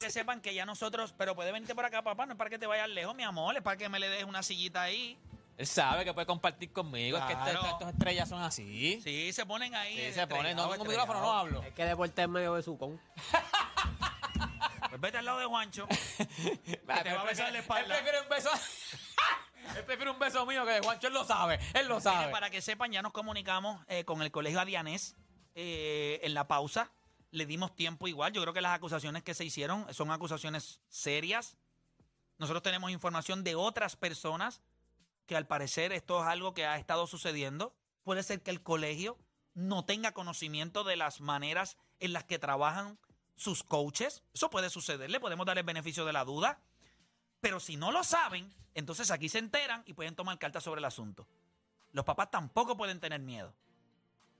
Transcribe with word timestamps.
Que 0.00 0.10
sepan 0.10 0.40
que 0.40 0.54
ya 0.54 0.64
nosotros, 0.64 1.12
pero 1.18 1.34
puede 1.34 1.52
venirte 1.52 1.74
por 1.74 1.84
acá, 1.84 2.00
papá, 2.00 2.24
no 2.24 2.32
es 2.32 2.38
para 2.38 2.48
que 2.48 2.58
te 2.58 2.66
vayas 2.66 2.88
lejos, 2.88 3.14
mi 3.14 3.22
amor, 3.22 3.54
es 3.54 3.62
para 3.62 3.76
que 3.76 3.86
me 3.90 4.00
le 4.00 4.08
des 4.08 4.24
una 4.24 4.42
sillita 4.42 4.80
ahí. 4.80 5.18
Él 5.58 5.66
sabe 5.66 6.06
que 6.06 6.14
puede 6.14 6.26
compartir 6.26 6.72
conmigo. 6.72 7.18
Es 7.18 7.24
que 7.24 7.34
este- 7.34 7.50
estos 7.68 7.88
estrellas 7.90 8.26
son 8.26 8.42
así. 8.42 8.98
Sí, 9.04 9.30
se 9.34 9.44
ponen 9.44 9.74
ahí. 9.74 9.94
Sí, 10.06 10.14
se 10.14 10.26
pone. 10.26 10.54
No 10.54 10.70
tengo 10.70 10.86
micrófono, 10.86 11.20
no 11.20 11.32
hablo. 11.36 11.62
Es 11.62 11.74
que 11.74 11.84
deporte 11.84 12.22
en 12.22 12.30
medio 12.30 12.54
de 12.54 12.62
su 12.62 12.78
con. 12.78 12.98
Pues 14.88 15.00
vete 15.02 15.18
al 15.18 15.26
lado 15.26 15.38
de 15.38 15.44
Juancho. 15.44 15.86
Va, 16.88 17.02
te 17.02 17.12
va 17.12 17.20
a 17.20 17.24
besar 17.24 17.52
la 17.52 17.58
espalda. 17.58 17.98
Él 17.98 18.02
prefiere 18.02 18.22
un 18.22 18.28
beso. 18.30 18.50
él 19.76 19.84
prefiere 19.84 20.10
un 20.10 20.18
beso 20.18 20.46
mío 20.46 20.64
que 20.64 20.72
de 20.72 20.80
Juancho. 20.80 21.08
Él 21.08 21.12
lo 21.12 21.24
sabe. 21.24 21.60
Él 21.74 21.86
lo 21.88 21.96
Mire, 21.96 22.10
sabe. 22.10 22.32
para 22.32 22.48
que 22.48 22.62
sepan, 22.62 22.90
ya 22.90 23.02
nos 23.02 23.12
comunicamos 23.12 23.84
eh, 23.86 24.06
con 24.06 24.22
el 24.22 24.30
colegio 24.30 24.60
Adianés 24.60 25.14
eh, 25.54 26.20
en 26.22 26.32
la 26.32 26.48
pausa. 26.48 26.90
Le 27.30 27.46
dimos 27.46 27.74
tiempo 27.74 28.08
igual. 28.08 28.32
Yo 28.32 28.42
creo 28.42 28.54
que 28.54 28.60
las 28.60 28.76
acusaciones 28.76 29.22
que 29.22 29.34
se 29.34 29.44
hicieron 29.44 29.92
son 29.94 30.10
acusaciones 30.10 30.80
serias. 30.88 31.56
Nosotros 32.38 32.62
tenemos 32.62 32.90
información 32.90 33.44
de 33.44 33.54
otras 33.54 33.96
personas 33.96 34.62
que 35.26 35.36
al 35.36 35.46
parecer 35.46 35.92
esto 35.92 36.20
es 36.20 36.26
algo 36.26 36.54
que 36.54 36.66
ha 36.66 36.76
estado 36.76 37.06
sucediendo. 37.06 37.74
Puede 38.02 38.22
ser 38.22 38.42
que 38.42 38.50
el 38.50 38.62
colegio 38.62 39.18
no 39.54 39.84
tenga 39.84 40.12
conocimiento 40.12 40.84
de 40.84 40.96
las 40.96 41.20
maneras 41.20 41.76
en 42.00 42.12
las 42.12 42.24
que 42.24 42.38
trabajan 42.38 42.98
sus 43.36 43.62
coaches. 43.62 44.22
Eso 44.34 44.50
puede 44.50 44.70
suceder. 44.70 45.10
Le 45.10 45.20
podemos 45.20 45.46
dar 45.46 45.58
el 45.58 45.64
beneficio 45.64 46.04
de 46.04 46.12
la 46.12 46.24
duda. 46.24 46.60
Pero 47.40 47.60
si 47.60 47.76
no 47.76 47.90
lo 47.92 48.04
saben, 48.04 48.52
entonces 48.74 49.10
aquí 49.10 49.28
se 49.28 49.38
enteran 49.38 49.82
y 49.86 49.94
pueden 49.94 50.14
tomar 50.14 50.38
cartas 50.38 50.64
sobre 50.64 50.80
el 50.80 50.84
asunto. 50.84 51.26
Los 51.92 52.04
papás 52.04 52.30
tampoco 52.30 52.76
pueden 52.76 53.00
tener 53.00 53.20
miedo. 53.20 53.54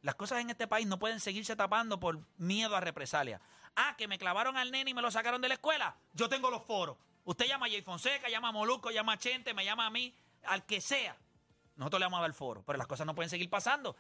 Las 0.03 0.15
cosas 0.15 0.41
en 0.41 0.51
este 0.51 0.67
país 0.67 0.87
no 0.87 0.98
pueden 0.98 1.20
seguirse 1.20 1.56
tapando 1.56 2.01
por 2.01 2.20
miedo 2.39 2.75
a 2.75 2.81
represalia. 2.81 3.41
Ah, 3.77 3.95
que 3.97 4.09
me 4.09 4.19
clavaron 4.19 4.56
al 4.56 4.70
nene 4.70 4.91
y 4.91 4.95
me 4.95 5.03
lo 5.03 5.11
sacaron 5.11 5.41
de 5.41 5.48
la 5.48 5.55
escuela. 5.55 5.97
Yo 6.15 6.29
tengo 6.29 6.51
los 6.51 6.62
foros. 6.65 6.97
Usted 7.25 7.47
llama 7.47 7.67
a 7.67 7.69
Jay 7.69 7.83
Fonseca, 7.83 8.28
llama 8.28 8.48
a 8.48 8.53
Moluco, 8.53 8.91
llama 8.91 9.12
a 9.12 9.19
Chente, 9.19 9.53
me 9.53 9.65
llama 9.65 9.87
a 9.87 9.91
mí, 9.91 10.15
al 10.45 10.65
que 10.65 10.81
sea. 10.81 11.17
Nosotros 11.77 12.01
le 12.01 12.06
vamos 12.06 12.19
a 12.19 12.23
dar 12.23 12.33
foro, 12.33 12.62
pero 12.67 12.78
las 12.78 12.87
cosas 12.87 13.06
no 13.06 13.15
pueden 13.15 13.31
seguir 13.31 13.48
pasando. 13.51 13.95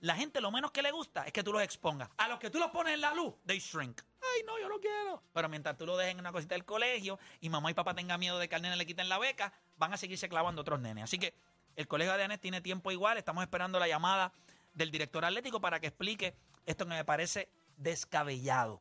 La 0.00 0.14
gente 0.14 0.40
lo 0.40 0.50
menos 0.50 0.70
que 0.70 0.82
le 0.82 0.92
gusta 0.92 1.24
es 1.24 1.32
que 1.32 1.42
tú 1.42 1.52
los 1.52 1.62
expongas. 1.62 2.08
A 2.18 2.28
los 2.28 2.38
que 2.38 2.50
tú 2.50 2.58
los 2.58 2.70
pones 2.70 2.94
en 2.94 3.00
la 3.00 3.14
luz, 3.14 3.34
they 3.46 3.58
shrink. 3.58 4.00
Ay, 4.20 4.42
no, 4.46 4.58
yo 4.60 4.68
no 4.68 4.78
quiero. 4.78 5.22
Pero 5.32 5.48
mientras 5.48 5.76
tú 5.76 5.86
lo 5.86 5.96
dejes 5.96 6.12
en 6.12 6.20
una 6.20 6.30
cosita 6.30 6.54
del 6.54 6.64
colegio 6.64 7.18
y 7.40 7.48
mamá 7.48 7.70
y 7.70 7.74
papá 7.74 7.94
tengan 7.94 8.20
miedo 8.20 8.38
de 8.38 8.48
que 8.48 8.54
al 8.54 8.62
nene 8.62 8.76
le 8.76 8.86
quiten 8.86 9.08
la 9.08 9.18
beca, 9.18 9.52
van 9.76 9.92
a 9.92 9.96
seguirse 9.96 10.28
clavando 10.28 10.60
otros 10.60 10.78
nenes. 10.78 11.04
Así 11.04 11.18
que 11.18 11.34
el 11.74 11.88
colegio 11.88 12.16
de 12.16 12.24
Anes 12.24 12.40
tiene 12.40 12.60
tiempo 12.60 12.92
igual. 12.92 13.18
Estamos 13.18 13.42
esperando 13.42 13.78
la 13.78 13.88
llamada 13.88 14.32
del 14.78 14.90
director 14.90 15.24
atlético 15.24 15.60
para 15.60 15.80
que 15.80 15.88
explique 15.88 16.34
esto 16.64 16.86
que 16.86 16.94
me 16.94 17.04
parece 17.04 17.50
descabellado. 17.76 18.80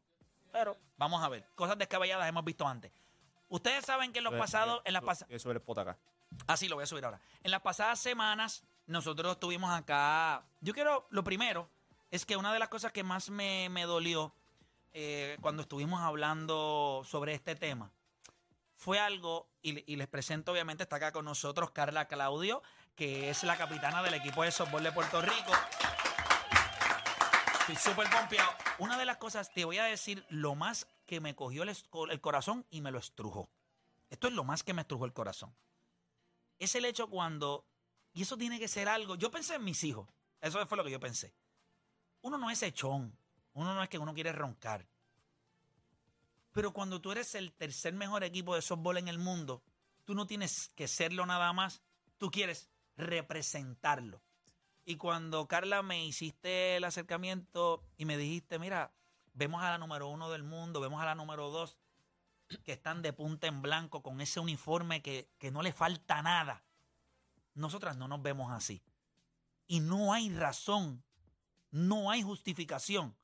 Pero 0.52 0.78
vamos 0.98 1.23
a 1.23 1.30
ver. 1.30 1.45
Cosas 1.56 1.78
descabelladas 1.78 2.30
hemos 2.30 2.45
visto 2.45 2.67
antes. 2.67 2.92
Ustedes 3.50 3.86
saben 3.86 4.14
que 4.14 4.20
en 4.20 4.26
los 4.26 4.36
pasados, 4.36 4.81
en 4.86 4.94
las 4.94 5.04
pasadas. 5.04 5.34
Eso 5.34 5.52
acá. 5.81 5.98
Así 6.45 6.67
lo 6.67 6.76
voy 6.76 6.84
a 6.84 6.88
subir 6.88 7.04
ahora. 7.04 7.20
En 7.44 7.52
las 7.52 7.62
pasadas 7.62 8.00
semanas, 8.00 8.64
nosotros 8.86 9.34
estuvimos 9.34 9.72
acá. 9.72 10.45
Yo 10.61 10.73
quiero, 10.73 11.08
lo 11.10 11.23
primero, 11.23 11.70
es 12.11 12.26
que 12.26 12.38
una 12.38 12.54
de 12.54 12.60
las 12.60 12.70
cosas 12.70 12.92
que 12.92 13.04
más 13.04 13.30
me, 13.30 13.70
me 13.70 13.83
dolió 13.83 14.33
eh, 14.93 15.38
cuando 15.42 15.64
estuvimos 15.64 16.02
hablando 16.02 17.02
sobre 17.05 17.33
este 17.33 17.55
tema 17.55 17.92
fue 18.76 18.99
algo, 18.99 19.49
y, 19.64 19.92
y 19.92 19.95
les 19.95 20.08
presento, 20.08 20.52
obviamente, 20.52 20.83
está 20.83 20.98
acá 20.98 21.11
con 21.11 21.26
nosotros 21.26 21.72
Carla 21.72 22.08
Claudio, 22.08 22.61
que 22.98 23.30
es 23.30 23.44
la 23.44 23.56
capitana 23.56 24.04
del 24.04 24.16
equipo 24.16 24.44
de 24.44 24.52
softball 24.52 24.84
de 24.84 24.92
Puerto 24.92 25.22
Rico. 25.22 25.54
Estoy 27.62 27.76
súper 27.78 28.10
pompeado. 28.10 28.52
Una 28.80 28.98
de 28.98 29.06
las 29.06 29.16
cosas, 29.16 29.54
te 29.54 29.64
voy 29.64 29.78
a 29.78 29.86
decir 29.86 30.26
lo 30.28 30.56
más 30.56 30.88
que 31.06 31.22
me 31.22 31.36
cogió 31.36 31.64
el, 31.64 32.22
corazón 32.22 32.66
y 32.70 32.82
me 32.82 32.92
lo 32.92 33.00
estrujó. 33.00 33.50
Esto 34.10 34.28
es 34.28 34.34
lo 34.34 34.44
más 34.44 34.64
que 34.64 34.74
me 34.74 34.82
estrujó 34.82 35.06
el 35.06 35.14
corazón 35.14 35.56
es 36.60 36.76
el 36.76 36.86
hecho 36.86 37.10
cuando, 37.10 37.66
y 38.14 38.24
eso 38.24 38.38
tiene 38.38 38.60
que 38.60 38.68
ser 38.68 38.88
algo, 38.88 39.16
yo 39.16 39.32
pensé 39.32 39.56
en 39.56 39.64
mis 39.64 39.84
hijos, 39.84 40.08
eso 40.42 40.66
fue 40.68 40.78
lo 40.78 40.84
que 40.84 40.92
yo 40.92 41.00
pensé. 41.00 41.34
Uno 42.22 42.38
no 42.38 42.50
es 42.50 42.62
echón, 42.64 43.18
uno 43.54 43.74
no 43.74 43.84
es 43.84 43.90
que 43.90 44.00
uno 44.00 44.14
quiere 44.14 44.32
roncar. 44.32 44.88
Pero 46.52 46.74
cuando 46.74 47.00
tú 47.00 47.12
eres 47.12 47.36
el 47.36 47.54
tercer 47.54 47.94
mejor 47.94 48.24
equipo 48.24 48.56
de 48.56 48.62
softball 48.62 48.98
en 48.98 49.08
el 49.08 49.20
mundo, 49.20 49.62
tú 50.06 50.16
no 50.16 50.26
tienes 50.26 50.70
que 50.70 50.88
serlo 50.88 51.26
nada 51.26 51.54
más, 51.54 51.82
tú 52.18 52.32
quieres 52.32 52.70
representarlo. 52.98 54.22
Y 54.86 54.98
cuando 54.98 55.48
Carla 55.48 55.82
me 55.84 56.06
hiciste 56.06 56.78
el 56.78 56.84
acercamiento 56.84 57.84
y 57.98 58.06
me 58.06 58.18
dijiste, 58.18 58.58
mira, 58.60 58.94
vemos 59.34 59.62
a 59.62 59.72
la 59.72 59.78
número 59.78 60.08
uno 60.08 60.30
del 60.30 60.44
mundo, 60.44 60.80
vemos 60.80 61.02
a 61.02 61.06
la 61.06 61.16
número 61.16 61.50
dos, 61.50 61.78
que 62.64 62.72
están 62.72 63.02
de 63.02 63.14
punta 63.14 63.48
en 63.48 63.62
blanco 63.62 64.02
con 64.02 64.22
ese 64.22 64.40
uniforme 64.40 65.02
que, 65.02 65.30
que 65.38 65.52
no 65.52 65.62
le 65.62 65.74
falta 65.74 66.22
nada. 66.22 66.64
Nosotras 67.54 67.98
no 67.98 68.08
nos 68.08 68.22
vemos 68.22 68.52
así. 68.52 68.82
Y 69.68 69.82
no 69.82 70.14
hay 70.14 70.30
razón, 70.30 71.04
no 71.72 72.10
hay 72.10 72.24
justificación, 72.24 73.16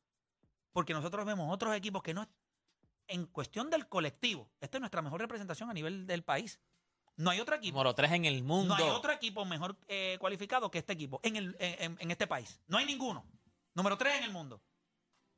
porque 0.73 0.93
nosotros 0.93 1.25
vemos 1.25 1.51
otros 1.51 1.75
equipos 1.75 2.03
que 2.03 2.13
no... 2.13 2.27
En 3.07 3.25
cuestión 3.25 3.69
del 3.69 3.87
colectivo, 3.87 4.49
esta 4.59 4.77
es 4.77 4.81
nuestra 4.81 5.01
mejor 5.01 5.21
representación 5.21 5.69
a 5.69 5.73
nivel 5.73 6.07
del 6.07 6.23
país. 6.23 6.59
No 7.15 7.29
hay 7.29 7.39
otro 7.39 7.55
equipo. 7.55 7.77
Número 7.77 7.93
3 7.93 8.11
en 8.13 8.25
el 8.25 8.43
mundo. 8.43 8.75
No 8.75 8.83
hay 8.83 8.89
otro 8.89 9.11
equipo 9.11 9.45
mejor 9.45 9.75
eh, 9.87 10.17
cualificado 10.19 10.71
que 10.71 10.79
este 10.79 10.93
equipo 10.93 11.19
en, 11.23 11.35
el, 11.35 11.55
en, 11.59 11.95
en 11.99 12.11
este 12.11 12.25
país. 12.27 12.59
No 12.67 12.77
hay 12.77 12.85
ninguno. 12.85 13.23
Número 13.75 13.97
tres 13.97 14.17
en 14.17 14.23
el 14.25 14.31
mundo. 14.31 14.61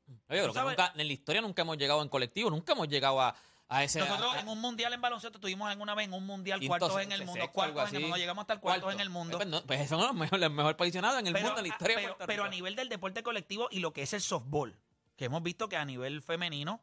Oye, 0.08 0.18
creo 0.28 0.48
que 0.48 0.52
sabes- 0.54 0.76
nunca, 0.78 0.92
en 0.94 1.06
la 1.06 1.12
historia 1.12 1.40
nunca 1.40 1.62
hemos 1.62 1.76
llegado 1.78 2.02
en 2.02 2.08
colectivo, 2.08 2.50
nunca 2.50 2.72
hemos 2.74 2.86
llegado 2.88 3.20
a, 3.20 3.34
a 3.68 3.82
ese. 3.84 3.98
Nosotros 3.98 4.34
a- 4.36 4.40
en 4.40 4.48
un 4.48 4.60
mundial 4.60 4.92
en 4.92 5.00
baloncesto 5.00 5.38
estuvimos 5.38 5.68
alguna 5.70 5.94
vez 5.94 6.06
en 6.06 6.12
un 6.14 6.24
mundial 6.26 6.60
quinto, 6.60 6.70
cuartos 6.78 7.00
en 7.00 7.12
el 7.12 7.24
mundo, 7.24 7.50
cuartos 7.52 7.88
en 7.90 7.96
el 7.96 8.02
mundo, 8.02 8.16
llegamos 8.18 8.42
hasta 8.42 8.52
el 8.54 8.60
cuartos 8.60 8.92
en 8.92 9.00
el 9.00 9.08
mundo. 9.10 9.38
Pues, 9.38 9.48
no, 9.48 9.62
pues 9.64 9.88
son 9.88 10.00
los 10.02 10.14
mejor, 10.14 10.38
los 10.38 10.50
mejor 10.52 10.76
posicionados 10.76 11.18
en 11.20 11.26
el 11.28 11.32
pero, 11.32 11.46
mundo, 11.46 11.60
en 11.60 11.66
la 11.68 11.72
historia 11.74 12.16
pero- 12.26 12.44
a 12.44 12.48
nivel 12.48 12.76
del 12.76 12.88
deporte 12.88 13.22
colectivo 13.22 13.68
y 13.70 13.80
lo 13.80 13.92
que 13.92 14.02
es 14.02 14.12
el 14.12 14.20
softball, 14.20 14.78
que 15.16 15.24
hemos 15.26 15.42
visto 15.42 15.68
que 15.68 15.76
a 15.76 15.84
nivel 15.84 16.22
femenino, 16.22 16.80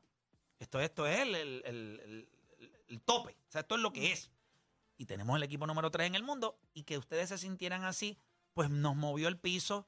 esto, 0.59 0.79
esto 0.79 1.05
es 1.07 1.19
el- 1.19 1.35
el- 1.35 2.27
el 2.89 3.01
tope. 3.01 3.31
O 3.47 3.51
sea, 3.51 3.61
esto 3.61 3.75
es 3.75 3.81
lo 3.81 3.93
que 3.93 4.11
es. 4.11 4.29
Y 5.03 5.05
tenemos 5.05 5.35
el 5.35 5.43
equipo 5.43 5.67
número 5.67 5.91
3 5.91 6.07
en 6.07 6.15
el 6.15 6.23
mundo 6.23 6.57
y 6.73 6.83
que 6.83 6.97
ustedes 6.97 7.27
se 7.27 7.37
sintieran 7.37 7.83
así, 7.83 8.17
pues 8.53 8.69
nos 8.69 8.95
movió 8.95 9.27
el 9.27 9.37
piso. 9.37 9.85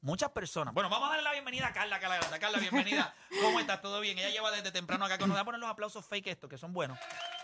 Muchas 0.00 0.30
personas. 0.30 0.72
Bueno, 0.72 0.88
vamos 0.88 1.08
a 1.08 1.10
darle 1.10 1.24
la 1.24 1.32
bienvenida 1.32 1.66
a 1.66 1.72
Carla, 1.74 2.00
Carla, 2.00 2.58
bienvenida. 2.58 3.14
¿Cómo 3.42 3.60
estás? 3.60 3.82
¿Todo 3.82 4.00
bien? 4.00 4.18
Ella 4.18 4.30
lleva 4.30 4.50
desde 4.50 4.72
temprano 4.72 5.04
acá 5.04 5.18
con 5.18 5.28
nosotros. 5.28 5.34
Voy 5.34 5.42
a 5.42 5.44
poner 5.44 5.60
los 5.60 5.68
aplausos 5.68 6.06
fake 6.06 6.28
estos, 6.28 6.48
que 6.48 6.56
son 6.56 6.72
buenos. 6.72 6.98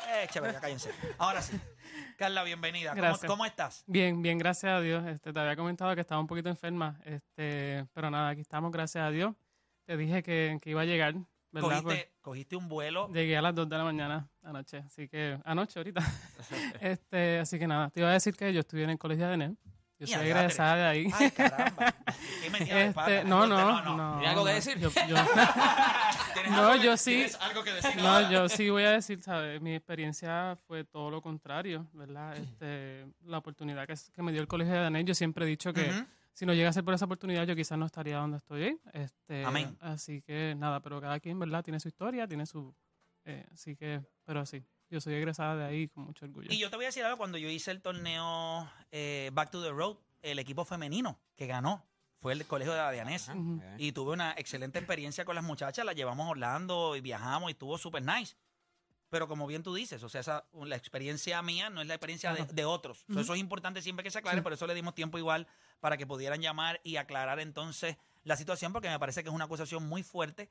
Eh, 0.09 0.27
chévere, 0.31 0.59
cállense. 0.59 0.91
Ahora 1.19 1.43
sí. 1.43 1.61
Carla, 2.17 2.45
bienvenida. 2.45 2.95
¿Cómo, 2.95 3.19
cómo 3.27 3.45
estás? 3.45 3.85
Bien, 3.87 4.23
bien, 4.23 4.39
gracias 4.39 4.73
a 4.73 4.81
Dios. 4.81 5.07
Este, 5.07 5.35
te 5.35 5.39
había 5.39 5.55
comentado 5.55 5.95
que 5.95 6.01
estaba 6.01 6.19
un 6.19 6.27
poquito 6.27 6.49
enferma, 6.49 6.99
este, 7.05 7.87
pero 7.93 8.11
nada, 8.11 8.31
aquí 8.31 8.41
estamos, 8.41 8.73
gracias 8.73 9.05
a 9.05 9.11
Dios. 9.11 9.35
Te 9.85 9.99
dije 9.99 10.23
que, 10.23 10.59
que 10.63 10.71
iba 10.71 10.81
a 10.81 10.87
llegar, 10.87 11.15
¿verdad? 11.61 11.83
Cogiste, 11.83 12.13
cogiste 12.23 12.57
un 12.57 12.69
vuelo. 12.69 13.07
Pues, 13.07 13.17
llegué 13.17 13.37
a 13.37 13.43
las 13.43 13.55
2 13.55 13.69
de 13.69 13.77
la 13.79 13.85
mañana 13.85 14.29
anoche, 14.43 14.79
así 14.79 15.09
que, 15.09 15.39
anoche, 15.45 15.79
ahorita. 15.79 16.01
este, 16.81 17.39
así 17.41 17.59
que 17.59 17.67
nada, 17.67 17.91
te 17.91 18.01
iba 18.01 18.09
a 18.11 18.13
decir 18.13 18.35
que 18.37 18.53
yo 18.53 18.61
estudié 18.61 18.85
en 18.85 18.91
el 18.91 18.99
colegio 18.99 19.27
de 19.29 19.35
ENEL. 19.35 19.57
Yo 19.99 20.07
soy 20.07 20.27
egresada 20.29 20.77
de 20.77 20.85
ahí. 20.85 21.11
Ay, 21.15 21.31
caramba. 21.31 21.95
¿Qué 22.43 22.75
de 22.75 22.93
pata? 22.93 23.15
Este, 23.17 23.27
no, 23.29 23.47
no, 23.47 23.83
no, 23.83 23.97
no. 23.97 24.13
¿Tienes 24.19 24.31
algo 24.31 24.45
que 24.45 24.53
decir? 24.53 24.79
yo- 24.79 24.91
yo- 24.91 25.17
¿Tienes 26.35 26.51
No, 26.51 26.67
algo 26.69 26.73
que- 26.81 26.85
yo 26.87 26.97
sí. 26.99 27.11
¿Tienes 27.15 27.41
algo 27.41 27.65
que 27.65 27.73
decir? 27.73 27.97
No, 28.03 28.31
yo 28.31 28.49
sí 28.51 28.69
voy 28.69 28.83
a 28.83 28.91
decir, 28.91 29.23
¿sabes? 29.23 29.59
Mi 29.63 29.75
experiencia 29.75 30.59
fue 30.67 30.85
todo 30.85 31.11
lo 31.11 31.23
contrario, 31.23 31.87
¿verdad? 31.95 32.37
Este, 32.37 33.07
la 33.25 33.39
oportunidad 33.39 33.87
que, 33.87 33.95
que 34.13 34.23
me 34.23 34.33
dio 34.33 34.43
el 34.43 34.49
colegio 34.49 34.75
de 34.75 34.81
Danés, 34.81 35.07
yo 35.07 35.15
siempre 35.15 35.47
he 35.47 35.49
dicho 35.49 35.73
que. 35.73 36.05
Si 36.37 36.45
no 36.45 36.53
llegase 36.53 36.83
por 36.83 36.93
esa 36.93 37.07
oportunidad, 37.07 37.47
yo 37.47 37.57
quizás 37.57 37.79
no 37.79 37.87
estaría 37.87 38.19
donde 38.19 38.37
estoy 38.37 38.63
hoy. 38.63 38.81
Este, 38.93 39.43
Amén. 39.43 39.75
Así 39.81 40.21
que 40.21 40.55
nada, 40.55 40.81
pero 40.81 41.01
cada 41.01 41.19
quien, 41.19 41.39
¿verdad? 41.39 41.65
Tiene 41.65 41.81
su 41.81 41.89
historia, 41.89 42.29
tiene 42.29 42.45
su... 42.45 42.75
eh, 43.25 43.47
así 43.55 43.75
que, 43.75 44.03
pero 44.23 44.45
sí, 44.45 44.63
yo 44.91 45.01
soy 45.01 45.15
egresada 45.15 45.57
de 45.57 45.65
ahí 45.65 45.89
con 45.89 46.05
mucho 46.05 46.27
orgullo. 46.27 46.53
Y 46.53 46.59
yo 46.59 46.69
te 46.69 46.77
voy 46.77 46.85
a 46.85 46.89
decir 46.89 47.03
algo, 47.05 47.17
cuando 47.17 47.39
yo 47.39 47.49
hice 47.49 47.71
el 47.71 47.81
torneo 47.81 48.71
eh, 48.91 49.31
Back 49.33 49.51
to 49.51 49.63
the 49.63 49.71
Road, 49.71 49.97
el 50.21 50.39
equipo 50.39 50.67
femenino 50.67 51.19
que 51.37 51.47
ganó 51.47 51.87
fue 52.21 52.35
el 52.35 52.47
colegio 52.47 52.75
de 52.75 52.81
Adianés. 52.81 53.31
Ujú. 53.31 53.63
Y 53.79 53.93
tuve 53.93 54.13
una 54.13 54.33
excelente 54.33 54.79
experiencia 54.79 55.25
con 55.25 55.37
las 55.37 55.45
muchachas, 55.45 55.87
las 55.87 55.97
llevamos 55.97 56.27
a 56.27 56.31
Orlando 56.33 56.97
y 56.97 57.01
viajamos 57.01 57.49
y 57.49 57.53
estuvo 57.53 57.79
súper 57.79 58.03
nice. 58.03 58.37
Pero 59.09 59.29
como 59.29 59.47
bien 59.47 59.63
tú 59.63 59.73
dices, 59.75 60.03
o 60.03 60.09
sea, 60.09 60.21
esa, 60.21 60.47
la 60.53 60.75
experiencia 60.77 61.41
mía 61.43 61.71
no 61.71 61.81
es 61.81 61.87
la 61.87 61.95
experiencia 61.95 62.33
de, 62.35 62.45
de 62.45 62.65
otros. 62.65 63.05
Eso 63.17 63.35
es 63.35 63.41
importante 63.41 63.81
siempre 63.81 64.03
que 64.03 64.11
se 64.11 64.19
aclare, 64.19 64.39
Sí. 64.39 64.43
por 64.43 64.53
eso 64.53 64.67
le 64.67 64.75
dimos 64.75 64.95
tiempo 64.95 65.17
igual 65.19 65.47
para 65.81 65.97
que 65.97 66.07
pudieran 66.07 66.41
llamar 66.41 66.81
y 66.83 66.97
aclarar 66.97 67.39
entonces 67.39 67.97
la 68.25 68.37
situación, 68.37 68.73
porque 68.73 68.89
me 68.89 68.99
parece 68.99 69.23
que 69.23 69.29
es 69.29 69.35
una 69.35 69.45
acusación 69.45 69.87
muy 69.87 70.03
fuerte 70.03 70.51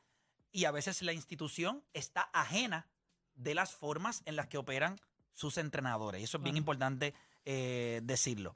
y 0.53 0.63
a 0.65 0.71
veces 0.71 1.01
la 1.01 1.11
institución 1.11 1.83
está 1.93 2.29
ajena 2.31 2.87
de 3.35 3.53
las 3.55 3.73
formas 3.73 4.21
en 4.25 4.37
las 4.37 4.47
que 4.47 4.57
operan 4.57 4.97
sus 5.33 5.57
entrenadores. 5.57 6.21
Y 6.21 6.23
eso 6.23 6.37
es 6.37 6.43
bien 6.43 6.55
importante 6.55 7.13
eh, 7.43 7.99
decirlo. 8.03 8.55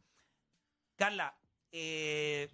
Carla, 0.96 1.38
eh, 1.74 2.50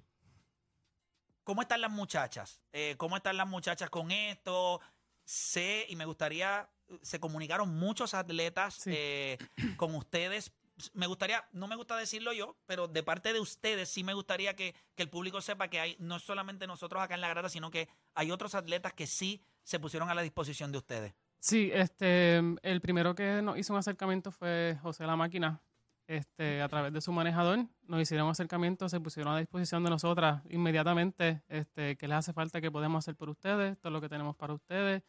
¿cómo 1.44 1.62
están 1.62 1.81
las 1.81 1.92
muchachas? 1.92 2.59
Eh, 2.74 2.95
¿Cómo 2.97 3.18
están 3.18 3.38
las 3.38 3.47
muchachas 3.47 3.92
con 3.92 4.09
esto? 4.12 4.81
Sé 5.24 5.86
y 5.89 5.95
me 5.95 6.06
gustaría, 6.06 6.68
se 7.02 7.20
comunicaron 7.20 7.76
muchos 7.78 8.14
atletas 8.14 8.76
Sí. 8.76 8.92
eh, 8.94 9.38
con 9.78 9.96
ustedes. 9.96 10.52
Me 10.94 11.08
gustaría, 11.08 11.44
no 11.54 11.68
me 11.68 11.76
gusta 11.78 11.96
decirlo 11.96 12.34
yo, 12.34 12.58
pero 12.66 12.88
de 12.90 13.02
parte 13.02 13.32
de 13.32 13.40
ustedes 13.40 13.88
sí 13.88 14.04
me 14.04 14.14
gustaría 14.14 14.56
que, 14.56 14.76
que 14.96 15.04
el 15.04 15.10
público 15.10 15.40
sepa 15.40 15.70
que 15.70 15.80
hay 15.80 15.96
no 16.00 16.20
solamente 16.20 16.68
nosotros 16.68 17.02
acá 17.02 17.16
en 17.16 17.22
la 17.22 17.30
grada, 17.30 17.48
sino 17.50 17.72
que 17.72 17.88
hay 18.14 18.30
otros 18.32 18.56
atletas 18.56 18.94
que 18.94 19.08
sí 19.08 19.42
se 19.64 19.80
pusieron 19.80 20.10
a 20.10 20.14
la 20.16 20.22
disposición 20.22 20.72
de 20.74 20.78
ustedes. 20.80 21.14
Sí, 21.40 21.70
este, 21.74 22.38
el 22.62 22.82
primero 22.82 23.16
que 23.16 23.42
nos 23.42 23.58
hizo 23.58 23.72
un 23.72 23.80
acercamiento 23.80 24.31
fue 24.31 24.78
José 24.81 25.06
La 25.06 25.16
Máquina. 25.16 25.62
Este, 26.08 26.62
a 26.62 26.70
través 26.70 26.94
de 26.94 27.02
su 27.02 27.12
manejador 27.12 27.66
nos 27.88 28.00
hicieron 28.00 28.28
un 28.28 28.31
acercamiento, 28.31 28.88
se 28.90 29.00
pusieron 29.00 29.34
a 29.34 29.40
disposición 29.40 29.84
de 29.84 29.90
nosotras 29.90 30.44
inmediatamente, 30.50 31.42
este, 31.48 31.96
qué 31.98 32.08
les 32.08 32.18
hace 32.18 32.31
falta, 32.34 32.62
qué 32.62 32.70
podemos 32.70 33.04
hacer 33.04 33.16
por 33.16 33.30
ustedes, 33.30 33.80
todo 33.80 33.92
lo 33.92 34.02
que 34.02 34.10
tenemos 34.10 34.36
para 34.36 34.54
ustedes. 34.54 35.02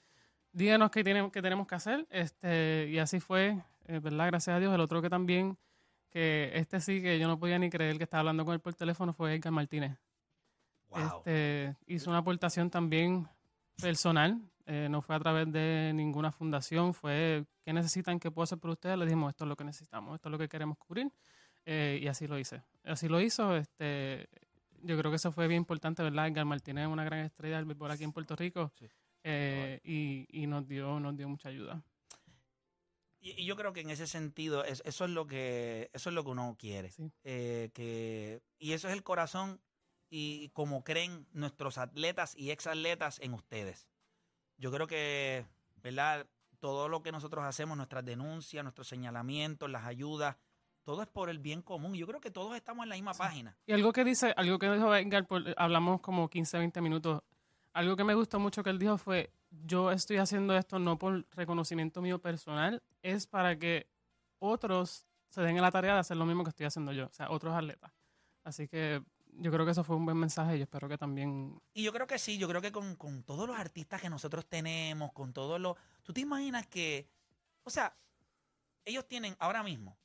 Díganos 0.57 0.91
qué, 0.91 1.05
tienen, 1.05 1.31
qué 1.31 1.43
tenemos 1.43 1.67
que 1.67 1.75
hacer, 1.75 2.07
este, 2.09 2.89
y 2.89 2.97
así 2.97 3.21
fue, 3.21 3.63
eh, 3.89 3.99
¿verdad? 3.99 4.29
Gracias 4.29 4.57
a 4.57 4.59
Dios. 4.59 4.75
El 4.75 4.81
otro 4.81 5.03
que 5.03 5.11
también, 5.11 5.59
que 6.09 6.51
este 6.55 6.81
sí, 6.81 7.03
que 7.03 7.19
yo 7.19 7.29
no 7.29 7.39
podía 7.39 7.59
ni 7.59 7.69
creer 7.69 7.99
que 7.99 8.05
estaba 8.05 8.21
hablando 8.21 8.47
con 8.47 8.55
él 8.55 8.61
por 8.61 8.73
teléfono, 8.73 9.13
fue 9.13 9.35
Edgar 9.35 9.53
Martínez. 9.53 9.99
Wow. 10.89 11.19
Este, 11.19 11.77
hizo 11.87 12.09
una 12.09 12.21
aportación 12.21 12.71
también 12.71 13.29
personal, 13.83 14.41
eh, 14.65 14.89
no 14.91 15.03
fue 15.03 15.17
a 15.17 15.21
través 15.21 15.53
de 15.53 15.93
ninguna 15.95 16.33
fundación, 16.33 16.95
fue 16.95 17.45
¿qué 17.63 17.75
necesitan 17.75 18.19
que 18.19 18.31
puedo 18.31 18.45
hacer 18.45 18.57
por 18.57 18.71
ustedes? 18.71 18.97
Le 18.97 19.05
dijimos, 19.05 19.29
esto 19.29 19.45
es 19.45 19.49
lo 19.51 19.57
que 19.57 19.65
necesitamos, 19.65 20.15
esto 20.15 20.31
es 20.31 20.33
lo 20.33 20.39
que 20.39 20.49
queremos 20.49 20.79
cubrir, 20.79 21.13
eh, 21.67 22.01
y 22.03 22.09
así 22.09 22.27
lo 22.27 22.39
hice. 22.39 22.63
Así 22.83 23.09
lo 23.09 23.21
hizo, 23.21 23.55
este, 23.59 24.27
yo 24.81 24.97
creo 24.97 25.11
que 25.11 25.17
eso 25.17 25.33
fue 25.33 25.49
bien 25.49 25.59
importante, 25.59 26.03
¿verdad? 26.03 26.29
Edgar 26.29 26.47
Martínez 26.47 26.87
es 26.87 26.91
una 26.91 27.05
gran 27.05 27.19
estrella 27.19 27.57
del 27.57 27.67
béisbol 27.67 27.91
aquí 27.91 28.05
en 28.05 28.13
Puerto 28.13 28.35
Rico, 28.37 28.73
Sí. 28.79 28.87
Eh, 29.29 29.81
y, 29.83 30.27
y 30.31 30.47
nos 30.47 30.67
dio, 30.69 31.01
nos 31.01 31.17
dio 31.17 31.29
mucha 31.29 31.49
ayuda. 31.49 31.83
Y, 33.21 33.45
yo 33.45 33.57
creo 33.57 33.73
que 33.73 33.81
en 33.81 33.91
ese 33.91 34.07
sentido, 34.07 34.65
es- 34.65 34.83
eso 34.85 35.05
es 35.05 35.11
lo 35.11 35.27
que, 35.27 35.91
eso 35.93 36.11
es 36.11 36.15
lo 36.15 36.23
que 36.25 36.31
uno 36.31 36.57
quiere. 36.59 36.91
Sí. 36.91 37.11
Eh, 37.25 37.71
que, 37.75 38.41
y 38.59 38.73
eso 38.73 38.89
es 38.89 38.95
el 38.95 39.03
corazón 39.03 39.61
y 40.11 40.51
como 40.51 40.85
creen 40.85 41.27
nuestros 41.33 41.79
atletas 41.79 42.35
y 42.37 42.51
exatletas 42.51 43.19
en 43.21 43.35
ustedes. 43.35 43.89
Yo 44.59 44.71
creo 44.71 44.87
que, 44.87 45.45
¿verdad? 45.83 46.27
Todo 46.61 46.89
lo 46.89 47.03
que 47.03 47.13
nosotros 47.13 47.45
hacemos, 47.45 47.77
nuestras 47.77 48.05
denuncias, 48.05 48.63
nuestros 48.63 48.87
señalamientos, 48.89 49.69
las 49.71 49.85
ayudas, 49.85 50.37
todo 50.85 51.03
es 51.03 51.09
por 51.09 51.29
el 51.29 51.41
bien 51.41 51.63
común. 51.63 51.95
Yo 51.95 52.07
creo 52.07 52.21
que 52.21 52.31
todos 52.31 52.57
estamos 52.57 52.85
en 52.85 52.91
la 52.91 52.95
misma 52.95 53.13
página. 53.15 53.57
Y 53.67 53.73
algo 53.73 53.93
que 53.93 54.05
dice, 54.05 54.33
algo 54.37 54.59
que 54.61 54.71
dijo 54.71 54.95
Edgar, 54.95 55.27
por- 55.27 55.53
hablamos 55.57 56.01
como 56.01 56.31
15, 56.31 56.59
20 56.59 56.81
minutos. 56.81 57.23
Algo 57.77 57.95
que 57.95 58.05
me 58.05 58.15
gustó 58.15 58.41
mucho 58.41 58.63
que 58.63 58.71
él 58.71 58.79
dijo 58.79 58.97
fue, 58.97 59.31
yo 59.51 59.93
estoy 59.93 60.17
haciendo 60.17 60.57
esto 60.57 60.79
no 60.79 60.99
por 60.99 61.27
reconocimiento 61.33 62.01
mío 62.01 62.19
personal, 62.19 62.83
es 63.03 63.27
para 63.27 63.59
que 63.59 63.87
otros 64.39 65.07
se 65.29 65.43
den 65.43 65.61
la 65.61 65.71
tarea 65.71 65.93
de 65.93 66.01
hacer 66.01 66.17
lo 66.17 66.25
mismo 66.25 66.43
que 66.43 66.49
estoy 66.49 66.65
haciendo 66.65 66.93
yo, 66.93 67.05
o 67.05 67.13
sea, 67.13 67.31
otros 67.31 67.55
atletas. 67.55 67.93
Así 68.45 68.67
que 68.67 69.03
yo 69.27 69.53
creo 69.53 69.67
que 69.67 69.73
eso 69.73 69.85
fue 69.85 69.95
un 69.95 70.07
buen 70.07 70.17
mensaje 70.17 70.57
y 70.57 70.63
espero 70.63 70.89
que 70.89 70.97
también... 70.97 71.61
Y 71.75 71.83
yo 71.83 71.93
creo 71.93 72.07
que 72.07 72.19
sí, 72.19 72.39
yo 72.39 72.49
creo 72.49 72.63
que 72.63 72.73
con, 72.73 72.97
con 72.97 73.23
todos 73.25 73.47
los 73.47 73.59
artistas 73.59 74.01
que 74.01 74.09
nosotros 74.09 74.47
tenemos, 74.47 75.13
con 75.13 75.35
todos 75.35 75.61
los... 75.61 75.77
¿Tú 76.03 76.15
te 76.15 76.23
imaginas 76.23 76.67
que, 76.67 77.11
o 77.63 77.69
sea, 77.69 77.95
ellos 78.87 79.07
tienen 79.07 79.37
ahora 79.39 79.63
mismo, 79.63 79.99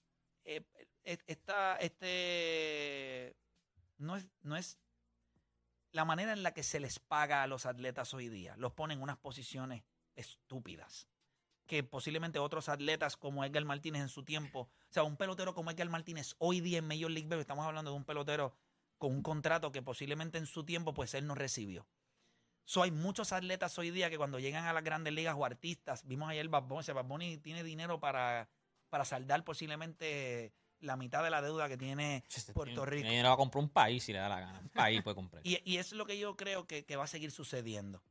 eh, 0.44 0.66
eh, 1.06 1.18
esta, 1.26 1.78
este, 1.78 3.34
no 3.98 4.18
es, 4.18 4.28
no 4.42 4.58
es 4.58 4.78
la 5.92 6.06
manera 6.06 6.34
en 6.34 6.44
la 6.44 6.54
que 6.54 6.64
se 6.64 6.80
les 6.80 7.00
paga 7.00 7.44
a 7.44 7.48
los 7.48 7.66
atletas 7.66 8.14
hoy 8.14 8.30
día, 8.30 8.56
los 8.58 8.74
ponen 8.74 8.98
en 8.98 9.04
unas 9.04 9.18
posiciones 9.18 9.84
estúpidas. 10.16 11.08
Que 11.68 11.84
posiblemente 11.84 12.40
otros 12.40 12.70
atletas 12.70 13.18
como 13.18 13.46
Edgar 13.46 13.64
Martínez 13.66 14.02
en 14.02 14.10
su 14.10 14.24
tiempo, 14.24 14.62
o 14.62 14.94
sea, 14.94 15.04
un 15.04 15.18
pelotero 15.18 15.54
como 15.54 15.72
Edgar 15.72 15.90
Martínez 15.90 16.36
hoy 16.38 16.60
día 16.60 16.80
en 16.80 16.88
Major 16.88 17.12
League 17.12 17.28
Baseball, 17.28 17.42
estamos 17.42 17.66
hablando 17.66 17.92
de 17.92 17.98
un 17.98 18.04
pelotero 18.04 18.56
con 18.98 19.12
un 19.12 19.24
contrato 19.24 19.72
que 19.72 19.82
posiblemente 19.82 20.38
en 20.38 20.46
su 20.46 20.64
tiempo 20.64 20.94
pues 20.94 21.14
él 21.14 21.28
no 21.28 21.36
recibió. 21.36 21.88
So, 22.66 22.84
hay 22.84 22.92
muchos 22.92 23.34
atletas 23.34 23.78
hoy 23.80 23.92
día 23.92 24.10
que 24.10 24.18
cuando 24.18 24.40
llegan 24.40 24.66
a 24.66 24.74
las 24.74 24.84
grandes 24.84 25.14
ligas 25.14 25.36
o 25.38 25.44
artistas, 25.44 26.06
vimos 26.06 26.30
ayer 26.30 26.48
Bad 26.48 26.64
Bunny, 26.64 26.86
Bad 26.94 27.06
Bunny 27.06 27.38
tiene 27.38 27.64
dinero 27.64 28.00
para, 28.00 28.50
para 28.90 29.04
saldar 29.04 29.44
posiblemente 29.44 30.54
la 30.82 30.96
mitad 30.98 31.24
de 31.24 31.30
la 31.30 31.42
deuda 31.42 31.68
que 31.70 31.78
tiene 31.78 32.24
Puerto 32.54 32.86
Rico. 32.86 33.08
Ella 33.08 33.28
va 33.30 33.34
a 33.34 33.38
comprar 33.38 33.64
un 33.64 33.70
país 33.70 34.04
si 34.04 34.12
le 34.14 34.20
da 34.20 34.30
la 34.30 34.40
gana. 34.42 34.60
Un 34.60 34.70
país 34.70 35.02
puede 35.02 35.16
comprar. 35.16 35.42
Y, 35.46 35.60
y 35.64 35.78
eso 35.78 35.96
es 35.96 35.98
lo 35.98 36.06
que 36.06 36.18
yo 36.20 36.36
creo 36.36 36.68
que, 36.68 36.86
que 36.86 36.96
va 36.96 37.04
a 37.06 37.08
seguir 37.08 37.32
sucediendo. 37.32 38.04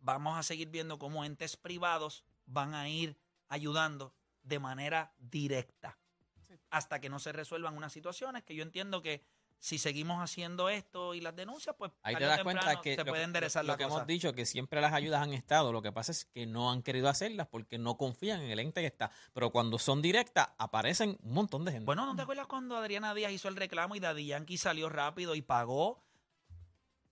Vamos 0.00 0.38
a 0.38 0.42
seguir 0.42 0.68
viendo 0.68 0.98
cómo 0.98 1.24
entes 1.24 1.56
privados 1.56 2.24
van 2.46 2.74
a 2.74 2.88
ir 2.88 3.18
ayudando 3.48 4.14
de 4.42 4.58
manera 4.58 5.12
directa 5.18 5.98
Sí. 6.42 6.54
hasta 6.70 7.00
que 7.00 7.08
no 7.08 7.18
se 7.18 7.32
resuelvan 7.32 7.76
unas 7.76 7.92
situaciones 7.92 8.44
que 8.44 8.54
yo 8.54 8.62
entiendo 8.62 9.02
que 9.02 9.24
si 9.58 9.78
seguimos 9.78 10.22
haciendo 10.22 10.68
esto 10.68 11.14
y 11.14 11.20
las 11.20 11.34
denuncias, 11.34 11.74
pues 11.76 11.92
Ahí 12.02 12.16
te 12.16 12.24
das 12.24 12.42
cuenta 12.42 12.80
que 12.80 12.94
se 12.94 13.04
lo, 13.04 13.10
puede 13.10 13.24
enderezar 13.24 13.64
lo 13.64 13.72
la 13.72 13.76
que 13.76 13.84
cosa. 13.84 13.96
hemos 13.96 14.06
dicho, 14.06 14.32
que 14.32 14.46
siempre 14.46 14.80
las 14.80 14.92
ayudas 14.92 15.22
han 15.22 15.32
estado. 15.32 15.72
Lo 15.72 15.82
que 15.82 15.92
pasa 15.92 16.12
es 16.12 16.24
que 16.26 16.46
no 16.46 16.70
han 16.70 16.82
querido 16.82 17.08
hacerlas 17.08 17.46
porque 17.48 17.78
no 17.78 17.96
confían 17.96 18.42
en 18.42 18.50
el 18.50 18.58
ente 18.58 18.80
que 18.80 18.86
está. 18.86 19.10
Pero 19.32 19.50
cuando 19.50 19.78
son 19.78 20.02
directas, 20.02 20.48
aparecen 20.58 21.16
un 21.22 21.32
montón 21.32 21.64
de 21.64 21.72
gente. 21.72 21.86
Bueno, 21.86 22.06
¿no 22.06 22.14
te 22.14 22.22
acuerdas 22.22 22.46
cuando 22.46 22.76
Adriana 22.76 23.14
Díaz 23.14 23.32
hizo 23.32 23.48
el 23.48 23.56
reclamo 23.56 23.96
y 23.96 24.00
Daddy 24.00 24.26
Yankee 24.26 24.58
salió 24.58 24.88
rápido 24.88 25.34
y 25.34 25.42
pagó? 25.42 26.05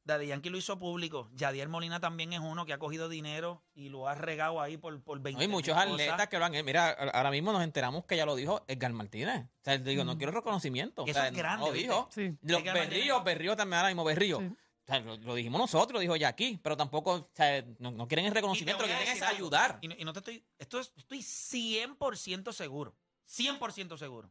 Daddy 0.05 0.27
Yankee 0.27 0.51
lo 0.51 0.59
hizo 0.59 0.79
público. 0.79 1.31
Yadier 1.35 1.69
Molina 1.69 1.99
también 1.99 2.33
es 2.33 2.41
uno 2.41 2.67
que 2.67 2.73
ha 2.73 2.79
cogido 2.79 3.09
dinero 3.09 3.63
y 3.75 3.89
lo 3.89 4.07
ha 4.07 4.15
regado 4.15 4.61
ahí 4.61 4.77
por, 4.77 5.03
por 5.03 5.21
20 5.21 5.39
No, 5.39 5.41
hay 5.41 5.49
muchos 5.49 5.77
atletas 5.77 6.13
cosas. 6.15 6.29
que 6.29 6.39
lo 6.39 6.45
han 6.45 6.65
Mira, 6.65 6.91
ahora 6.91 7.31
mismo 7.31 7.53
nos 7.53 7.63
enteramos 7.63 8.05
que 8.05 8.17
ya 8.17 8.27
lo 8.27 8.37
dijo 8.37 8.65
Edgar 8.69 8.93
Martínez. 8.93 9.45
O 9.45 9.65
sea, 9.65 9.79
digo, 9.79 10.05
no 10.05 10.17
quiero 10.19 10.33
reconocimiento. 10.33 11.03
O 11.03 11.07
Eso 11.07 11.15
sea, 11.19 11.29
es 11.29 11.35
grande, 11.35 11.67
Lo 11.67 11.73
dijo. 11.73 12.09
Sí. 12.11 12.37
Los 12.43 12.63
berríos, 12.63 13.25
berrío 13.25 13.57
también 13.57 13.79
ahora 13.79 13.89
mismo, 13.89 14.05
berrío. 14.05 14.39
Sí. 14.41 14.47
O 14.47 14.87
sea, 14.87 15.01
lo, 15.01 15.17
lo 15.17 15.35
dijimos 15.35 15.59
nosotros, 15.59 15.99
dijo 16.03 16.15
Jackie, 16.15 16.59
pero 16.63 16.77
tampoco, 16.77 17.13
o 17.15 17.31
sea, 17.33 17.65
no, 17.79 17.91
no 17.91 18.07
quieren 18.07 18.27
el 18.27 18.35
reconocimiento, 18.35 18.83
lo 18.83 18.89
que 18.89 18.95
quieren 18.95 19.17
es 19.17 19.23
ayudar. 19.23 19.79
Y 19.81 19.89
no, 19.89 19.95
y 19.97 20.05
no 20.05 20.13
te 20.13 20.19
estoy, 20.19 20.45
esto 20.59 20.79
es, 20.79 20.93
estoy 20.97 21.21
100% 21.21 22.53
seguro, 22.53 22.95
100% 23.27 23.97
seguro. 23.97 24.31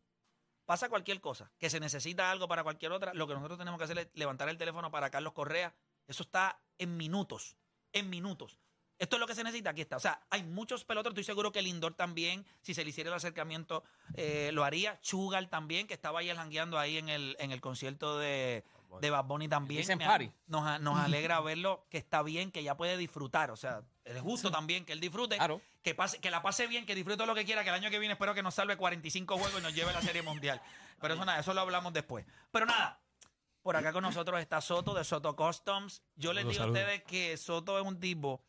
Pasa 0.65 0.89
cualquier 0.89 1.20
cosa, 1.20 1.51
que 1.60 1.70
se 1.70 1.79
necesita 1.79 2.32
algo 2.32 2.48
para 2.48 2.63
cualquier 2.63 2.91
otra, 2.91 3.13
lo 3.13 3.27
que 3.27 3.34
nosotros 3.34 3.60
tenemos 3.60 3.77
que 3.77 3.84
hacer 3.84 3.98
es 3.98 4.08
levantar 4.13 4.48
el 4.50 4.58
teléfono 4.58 4.91
para 4.91 5.10
Carlos 5.10 5.34
Correa. 5.34 5.75
Eso 6.08 6.24
está 6.24 6.60
en 6.77 6.96
minutos, 6.96 7.58
en 7.91 8.10
minutos. 8.10 8.60
Esto 9.00 9.17
es 9.17 9.20
lo 9.20 9.27
que 9.27 9.36
se 9.36 9.43
necesita, 9.43 9.72
aquí 9.72 9.82
está. 9.82 9.98
O 9.98 10.00
sea, 10.00 10.22
hay 10.29 10.43
muchos 10.43 10.86
peloteros, 10.86 11.13
estoy 11.13 11.25
seguro 11.25 11.51
que 11.51 11.62
Lindor 11.62 11.93
también, 11.93 12.46
si 12.62 12.74
se 12.74 12.84
le 12.84 12.91
hiciera 12.91 13.10
el 13.10 13.15
acercamiento, 13.15 13.84
eh, 14.15 14.51
lo 14.53 14.63
haría. 14.63 15.01
Chugal 15.01 15.50
también, 15.50 15.88
que 15.88 15.93
estaba 15.93 16.20
ayer 16.20 16.36
jangueando 16.36 16.79
ahí 16.79 16.98
en 16.98 17.10
el, 17.10 17.36
en 17.39 17.51
el 17.51 17.60
concierto 17.60 18.17
de, 18.20 18.63
de 19.01 19.09
Bad 19.09 19.25
Bunny 19.25 19.47
también. 19.47 19.81
Dicen 19.81 19.97
Me- 19.97 20.05
party. 20.05 20.31
Nos, 20.47 20.65
alegra 21.00 21.39
verlo, 21.41 21.85
que 21.89 21.97
está 21.97 22.21
bien, 22.23 22.51
que 22.51 22.63
ya 22.63 22.75
puede 22.75 22.97
disfrutar. 22.97 23.51
O 23.51 23.55
sea, 23.55 23.83
es 24.05 24.21
justo 24.21 24.51
también 24.51 24.85
que 24.85 24.93
él 24.93 25.00
disfrute. 25.00 25.38
Claro. 25.38 25.62
Que, 25.81 25.95
pase, 25.95 26.19
que 26.19 26.31
la 26.31 26.41
pase 26.41 26.67
bien, 26.67 26.85
que 26.85 26.95
disfrute 26.95 27.17
todo 27.17 27.27
lo 27.27 27.35
que 27.35 27.45
quiera, 27.45 27.63
que 27.63 27.69
el 27.69 27.75
año 27.75 27.89
que 27.89 28.00
viene 28.00 28.13
espero 28.13 28.33
que 28.33 28.43
nos 28.43 28.55
salve 28.55 28.77
45 28.77 29.38
juegos 29.38 29.59
y 29.59 29.63
nos 29.63 29.73
lleve 29.73 29.89
a 29.89 29.93
la 29.93 30.01
Serie 30.01 30.21
Mundial. 30.21 30.62
Pero 31.00 31.15
eso 31.15 31.25
nada, 31.25 31.39
eso 31.39 31.53
lo 31.53 31.62
hablamos 31.62 31.91
después. 31.91 32.25
Pero 32.51 32.65
nada, 32.65 33.00
por 33.62 33.75
acá 33.75 33.91
con 33.93 34.03
nosotros 34.03 34.39
está 34.39 34.62
Soto 34.62 34.93
de 34.93 35.03
Soto 35.03 35.35
Customs. 35.35 36.03
Yo 36.15 36.33
les 36.33 36.43
Saludos, 36.43 36.53
digo 36.53 36.63
a 36.63 36.67
ustedes 36.67 37.03
que 37.03 37.38
Soto 37.38 37.77
es 37.79 37.85
un 37.85 38.00
tipo 38.00 38.41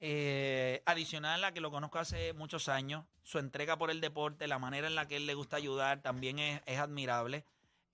eh, 0.00 0.82
adicional 0.86 1.44
a 1.44 1.52
que 1.52 1.60
lo 1.60 1.70
conozco 1.70 1.98
hace 1.98 2.32
muchos 2.32 2.68
años. 2.68 3.04
Su 3.22 3.38
entrega 3.38 3.78
por 3.78 3.90
el 3.90 4.00
deporte, 4.00 4.46
la 4.48 4.58
manera 4.58 4.88
en 4.88 4.94
la 4.94 5.06
que 5.06 5.16
él 5.16 5.26
le 5.26 5.34
gusta 5.34 5.56
ayudar 5.56 6.02
también 6.02 6.38
es, 6.38 6.60
es 6.66 6.78
admirable. 6.78 7.44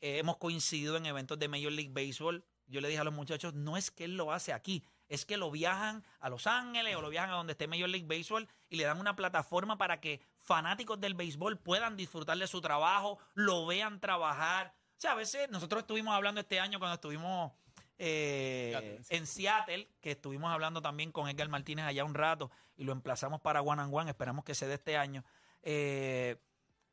Eh, 0.00 0.18
hemos 0.18 0.36
coincidido 0.36 0.96
en 0.96 1.06
eventos 1.06 1.38
de 1.38 1.48
Major 1.48 1.72
League 1.72 1.92
Baseball. 1.92 2.44
Yo 2.66 2.80
le 2.80 2.88
dije 2.88 3.00
a 3.00 3.04
los 3.04 3.14
muchachos, 3.14 3.54
no 3.54 3.76
es 3.76 3.90
que 3.90 4.04
él 4.04 4.16
lo 4.16 4.32
hace 4.32 4.52
aquí, 4.52 4.84
es 5.08 5.24
que 5.24 5.36
lo 5.36 5.50
viajan 5.50 6.04
a 6.20 6.28
Los 6.28 6.46
Ángeles 6.46 6.94
o 6.96 7.00
lo 7.00 7.08
viajan 7.08 7.30
a 7.30 7.34
donde 7.34 7.52
esté 7.52 7.66
Major 7.66 7.88
League 7.88 8.06
Baseball 8.06 8.46
y 8.68 8.76
le 8.76 8.84
dan 8.84 9.00
una 9.00 9.16
plataforma 9.16 9.78
para 9.78 10.00
que 10.00 10.20
fanáticos 10.38 11.00
del 11.00 11.14
béisbol 11.14 11.58
puedan 11.58 11.96
disfrutar 11.96 12.36
de 12.36 12.46
su 12.46 12.60
trabajo, 12.60 13.18
lo 13.34 13.66
vean 13.66 14.00
trabajar. 14.00 14.74
O 14.96 15.00
sea, 15.00 15.12
a 15.12 15.14
veces 15.14 15.48
nosotros 15.50 15.82
estuvimos 15.82 16.14
hablando 16.14 16.40
este 16.40 16.60
año 16.60 16.78
cuando 16.78 16.96
estuvimos 16.96 17.52
eh, 17.96 19.00
en 19.08 19.26
Seattle, 19.26 19.88
que 20.00 20.12
estuvimos 20.12 20.52
hablando 20.52 20.82
también 20.82 21.10
con 21.10 21.28
Edgar 21.28 21.48
Martínez 21.48 21.86
allá 21.86 22.04
un 22.04 22.14
rato 22.14 22.50
y 22.76 22.84
lo 22.84 22.92
emplazamos 22.92 23.40
para 23.40 23.62
One 23.62 23.82
and 23.82 23.94
One, 23.94 24.10
esperamos 24.10 24.44
que 24.44 24.54
se 24.54 24.66
dé 24.66 24.74
este 24.74 24.96
año. 24.96 25.24
Eh, 25.62 26.36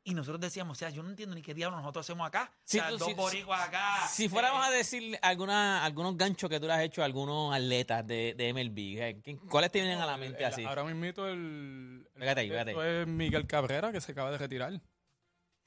y 0.06 0.14
nosotros 0.14 0.40
decíamos, 0.40 0.76
o 0.76 0.78
sea, 0.78 0.88
yo 0.90 1.02
no 1.02 1.10
entiendo 1.10 1.34
ni 1.34 1.42
qué 1.42 1.52
diablos 1.52 1.80
nosotros 1.80 2.06
hacemos 2.06 2.26
acá. 2.26 2.50
Sí, 2.64 2.78
o 2.78 2.80
sea, 2.80 2.90
tú- 2.90 2.98
dos 2.98 3.08
sí, 3.08 3.14
boricuas 3.14 3.60
acá. 3.60 4.06
Si 4.08 4.28
fuéramos 4.28 4.64
eh, 4.64 4.68
a 4.68 4.70
decir 4.70 5.18
alguna, 5.20 5.84
algunos 5.84 6.16
ganchos 6.16 6.48
que 6.48 6.60
tú 6.60 6.66
le 6.66 6.72
has 6.74 6.80
hecho 6.82 7.02
a 7.02 7.04
algunos 7.04 7.54
atletas 7.54 8.06
de, 8.06 8.34
de 8.36 8.52
MLB, 8.54 8.78
eh, 9.02 9.20
¿quién- 9.22 9.36
¿cuáles 9.38 9.70
te 9.72 9.80
vienen 9.80 9.98
a 10.00 10.06
la 10.06 10.16
mente 10.16 10.38
El- 10.44 10.52
así? 10.52 10.64
Ahora 10.64 10.84
mismo 10.84 11.04
el, 11.26 12.08
el 12.14 12.20
Pégate 12.20 12.40
ahí, 12.42 12.48
pégate 12.48 13.02
es 13.02 13.06
Miguel 13.08 13.46
Cabrera 13.46 13.90
que 13.92 14.00
se 14.00 14.12
acaba 14.12 14.30
de 14.30 14.38
retirar. 14.38 14.72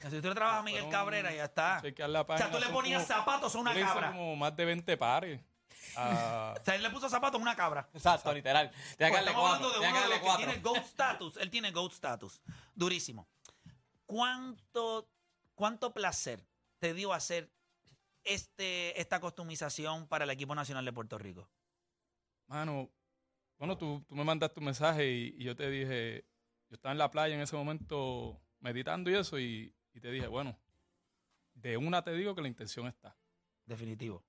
Si 0.09 0.21
tú 0.21 0.29
le 0.29 0.35
trabajas 0.35 0.61
a 0.61 0.63
Miguel 0.63 0.87
Cabrera, 0.89 1.33
ya 1.33 1.43
está. 1.43 1.81
La 2.07 2.21
O 2.21 2.37
sea, 2.37 2.49
tú 2.49 2.57
le 2.59 2.67
ponías 2.67 3.03
como- 3.05 3.19
zapatos 3.19 3.53
a 3.53 3.59
una 3.59 3.73
le 3.73 3.81
cabra. 3.81 4.11
como 4.11 4.35
más 4.37 4.55
de 4.55 4.63
20 4.65 4.95
pares. 4.95 5.41
a- 5.97 6.55
O 6.61 6.63
sea, 6.63 6.75
él 6.75 6.83
le 6.83 6.89
puso 6.91 7.09
zapatos 7.09 7.37
a 7.37 7.41
una 7.41 7.55
cabra. 7.57 7.89
Exacto, 7.93 8.31
literal. 8.33 8.71
Tiene 8.97 9.11
que 9.11 9.17
Pues 9.17 9.19
estamos 9.27 9.41
cuatro. 9.41 9.67
hablando 9.67 9.69
de 9.71 9.89
uno 9.89 10.01
de 10.01 10.07
los 10.07 10.19
que 10.37 10.37
tiene 10.45 10.59
GOAT 10.61 10.85
status. 10.85 11.35
Él 11.37 11.49
tiene 11.49 11.71
GOAT 11.71 11.91
status. 11.91 12.41
Durísimo. 12.73 13.27
¿Cuánto, 14.09 15.07
cuánto 15.53 15.93
placer 15.93 16.43
te 16.79 16.95
dio 16.95 17.13
hacer 17.13 17.51
este, 18.23 18.99
esta 18.99 19.19
customización 19.19 20.07
para 20.07 20.23
el 20.23 20.31
equipo 20.31 20.55
nacional 20.55 20.83
de 20.83 20.91
Puerto 20.93 21.19
Rico? 21.19 21.47
Mano, 22.47 22.89
bueno, 23.59 23.77
tú, 23.77 24.03
tú 24.07 24.15
me 24.15 24.23
mandaste 24.23 24.59
un 24.59 24.65
mensaje 24.65 25.07
y, 25.11 25.35
y 25.37 25.43
yo 25.43 25.55
te 25.55 25.69
dije, 25.69 26.25
yo 26.69 26.75
estaba 26.75 26.91
en 26.93 26.97
la 26.97 27.11
playa 27.11 27.35
en 27.35 27.41
ese 27.41 27.55
momento 27.55 28.41
meditando 28.59 29.11
y 29.11 29.15
eso, 29.15 29.39
y, 29.39 29.75
y 29.93 29.99
te 29.99 30.09
dije, 30.11 30.27
bueno, 30.27 30.59
de 31.53 31.77
una 31.77 32.03
te 32.03 32.13
digo 32.13 32.33
que 32.33 32.41
la 32.41 32.47
intención 32.47 32.87
está. 32.87 33.15
Definitivo. 33.65 34.25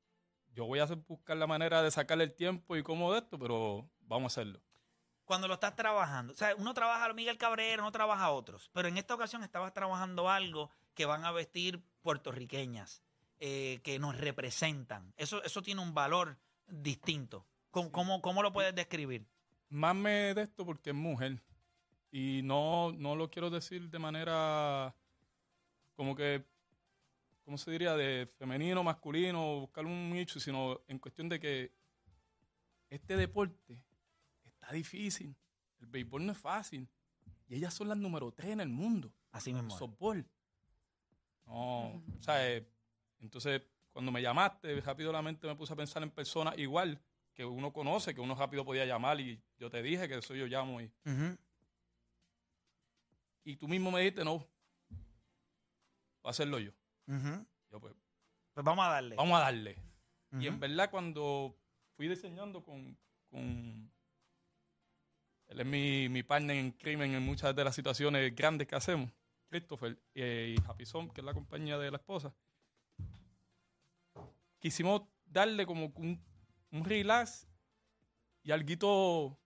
Yo 0.52 0.66
voy 0.66 0.80
a 0.80 0.84
hacer- 0.84 0.98
buscar 1.08 1.36
la 1.38 1.46
manera 1.46 1.82
de 1.82 1.90
sacarle 1.90 2.24
el 2.24 2.34
tiempo 2.34 2.76
y 2.76 2.82
cómo 2.82 3.12
de 3.12 3.20
esto, 3.20 3.38
pero 3.38 3.90
vamos 4.00 4.36
a 4.36 4.40
hacerlo. 4.40 4.62
Cuando 5.30 5.46
lo 5.46 5.54
estás 5.54 5.76
trabajando, 5.76 6.32
o 6.32 6.36
sea, 6.36 6.56
uno 6.56 6.74
trabaja 6.74 7.04
a 7.04 7.12
Miguel 7.12 7.38
Cabrera, 7.38 7.80
uno 7.80 7.92
trabaja 7.92 8.24
a 8.24 8.30
otros, 8.32 8.68
pero 8.74 8.88
en 8.88 8.98
esta 8.98 9.14
ocasión 9.14 9.44
estabas 9.44 9.72
trabajando 9.72 10.28
algo 10.28 10.72
que 10.92 11.04
van 11.04 11.24
a 11.24 11.30
vestir 11.30 11.80
puertorriqueñas, 12.02 13.04
eh, 13.38 13.78
que 13.84 14.00
nos 14.00 14.18
representan. 14.18 15.14
Eso, 15.16 15.40
eso 15.44 15.62
tiene 15.62 15.82
un 15.82 15.94
valor 15.94 16.36
distinto. 16.66 17.46
¿Cómo, 17.70 17.92
cómo, 17.92 18.20
cómo 18.20 18.42
lo 18.42 18.52
puedes 18.52 18.74
describir? 18.74 19.24
Más 19.68 19.94
me 19.94 20.34
de 20.34 20.42
esto 20.42 20.66
porque 20.66 20.90
es 20.90 20.96
mujer. 20.96 21.40
Y 22.10 22.40
no, 22.42 22.90
no 22.90 23.14
lo 23.14 23.30
quiero 23.30 23.50
decir 23.50 23.88
de 23.88 23.98
manera 24.00 24.96
como 25.94 26.16
que, 26.16 26.44
¿cómo 27.44 27.56
se 27.56 27.70
diría? 27.70 27.94
De 27.94 28.26
femenino, 28.36 28.82
masculino, 28.82 29.60
buscar 29.60 29.86
un 29.86 30.10
nicho, 30.10 30.40
sino 30.40 30.80
en 30.88 30.98
cuestión 30.98 31.28
de 31.28 31.38
que 31.38 31.72
este 32.88 33.16
deporte 33.16 33.78
está 34.70 34.74
difícil. 34.76 35.34
El 35.80 35.86
béisbol 35.86 36.24
no 36.26 36.32
es 36.32 36.38
fácil. 36.38 36.88
Y 37.48 37.56
ellas 37.56 37.74
son 37.74 37.88
las 37.88 37.98
número 37.98 38.30
tres 38.32 38.50
en 38.50 38.60
el 38.60 38.68
mundo. 38.68 39.12
Así 39.32 39.52
mismo. 39.52 39.70
softball. 39.76 40.24
No, 41.46 41.88
o 41.88 42.22
sea, 42.22 42.48
eh, 42.48 42.64
entonces 43.18 43.62
cuando 43.92 44.12
me 44.12 44.22
llamaste, 44.22 44.80
rápido 44.82 45.10
la 45.10 45.20
mente 45.22 45.48
me 45.48 45.56
puse 45.56 45.72
a 45.72 45.76
pensar 45.76 46.02
en 46.04 46.10
personas 46.10 46.56
igual 46.58 47.00
que 47.34 47.44
uno 47.44 47.72
conoce, 47.72 48.14
que 48.14 48.20
uno 48.20 48.36
rápido 48.36 48.64
podía 48.64 48.84
llamar 48.84 49.18
y 49.20 49.42
yo 49.58 49.68
te 49.68 49.82
dije 49.82 50.06
que 50.08 50.18
eso 50.18 50.34
yo 50.34 50.46
llamo 50.46 50.80
y, 50.80 50.92
y 53.44 53.56
tú 53.56 53.66
mismo 53.66 53.90
me 53.90 54.00
dijiste, 54.00 54.24
no, 54.24 54.38
voy 54.38 54.46
a 56.24 56.30
hacerlo 56.30 56.60
yo. 56.60 56.70
Ujú. 57.08 57.44
Yo 57.72 57.80
pues, 57.80 57.94
Pues 58.54 58.64
vamos 58.64 58.86
a 58.86 58.90
darle. 58.90 59.16
vamos 59.16 59.36
a 59.36 59.40
darle. 59.42 59.76
Y 60.38 60.46
en 60.46 60.60
verdad 60.60 60.88
cuando 60.90 61.56
fui 61.96 62.06
diseñando 62.06 62.62
con, 62.62 62.96
con 63.28 63.90
él 65.50 65.60
es 65.60 65.66
mi, 65.66 66.08
mi 66.08 66.22
partner 66.22 66.56
en 66.56 66.70
crimen 66.72 67.12
en 67.14 67.22
muchas 67.24 67.54
de 67.54 67.64
las 67.64 67.74
situaciones 67.74 68.34
grandes 68.34 68.66
que 68.68 68.76
hacemos, 68.76 69.10
Christopher 69.48 69.98
eh, 70.14 70.54
y 70.56 70.62
Happy 70.68 70.84
que 71.12 71.20
es 71.20 71.24
la 71.24 71.34
compañía 71.34 71.76
de 71.76 71.90
la 71.90 71.96
esposa, 71.96 72.32
quisimos 74.58 75.02
darle 75.26 75.66
como 75.66 75.92
un, 75.96 76.22
un 76.70 76.84
relax 76.84 77.46
y 78.42 78.50
algo 78.52 79.38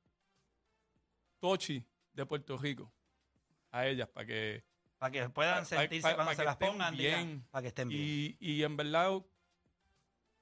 tochi 1.41 1.85
de 2.13 2.27
Puerto 2.27 2.57
Rico 2.57 2.93
a 3.71 3.87
ellas 3.87 4.09
para 4.09 4.27
que 4.27 4.65
Para 4.99 5.11
que 5.11 5.29
puedan 5.31 5.67
sentirse 5.67 6.09
pa- 6.09 6.15
cuando 6.15 6.35
se 6.35 6.45
las 6.45 6.57
pongan, 6.57 6.97
digan, 6.97 7.27
bien. 7.27 7.45
para 7.51 7.63
que 7.63 7.69
estén 7.69 7.89
bien. 7.89 8.03
y, 8.03 8.37
y 8.41 8.63
en 8.63 8.77
verdad 8.77 9.23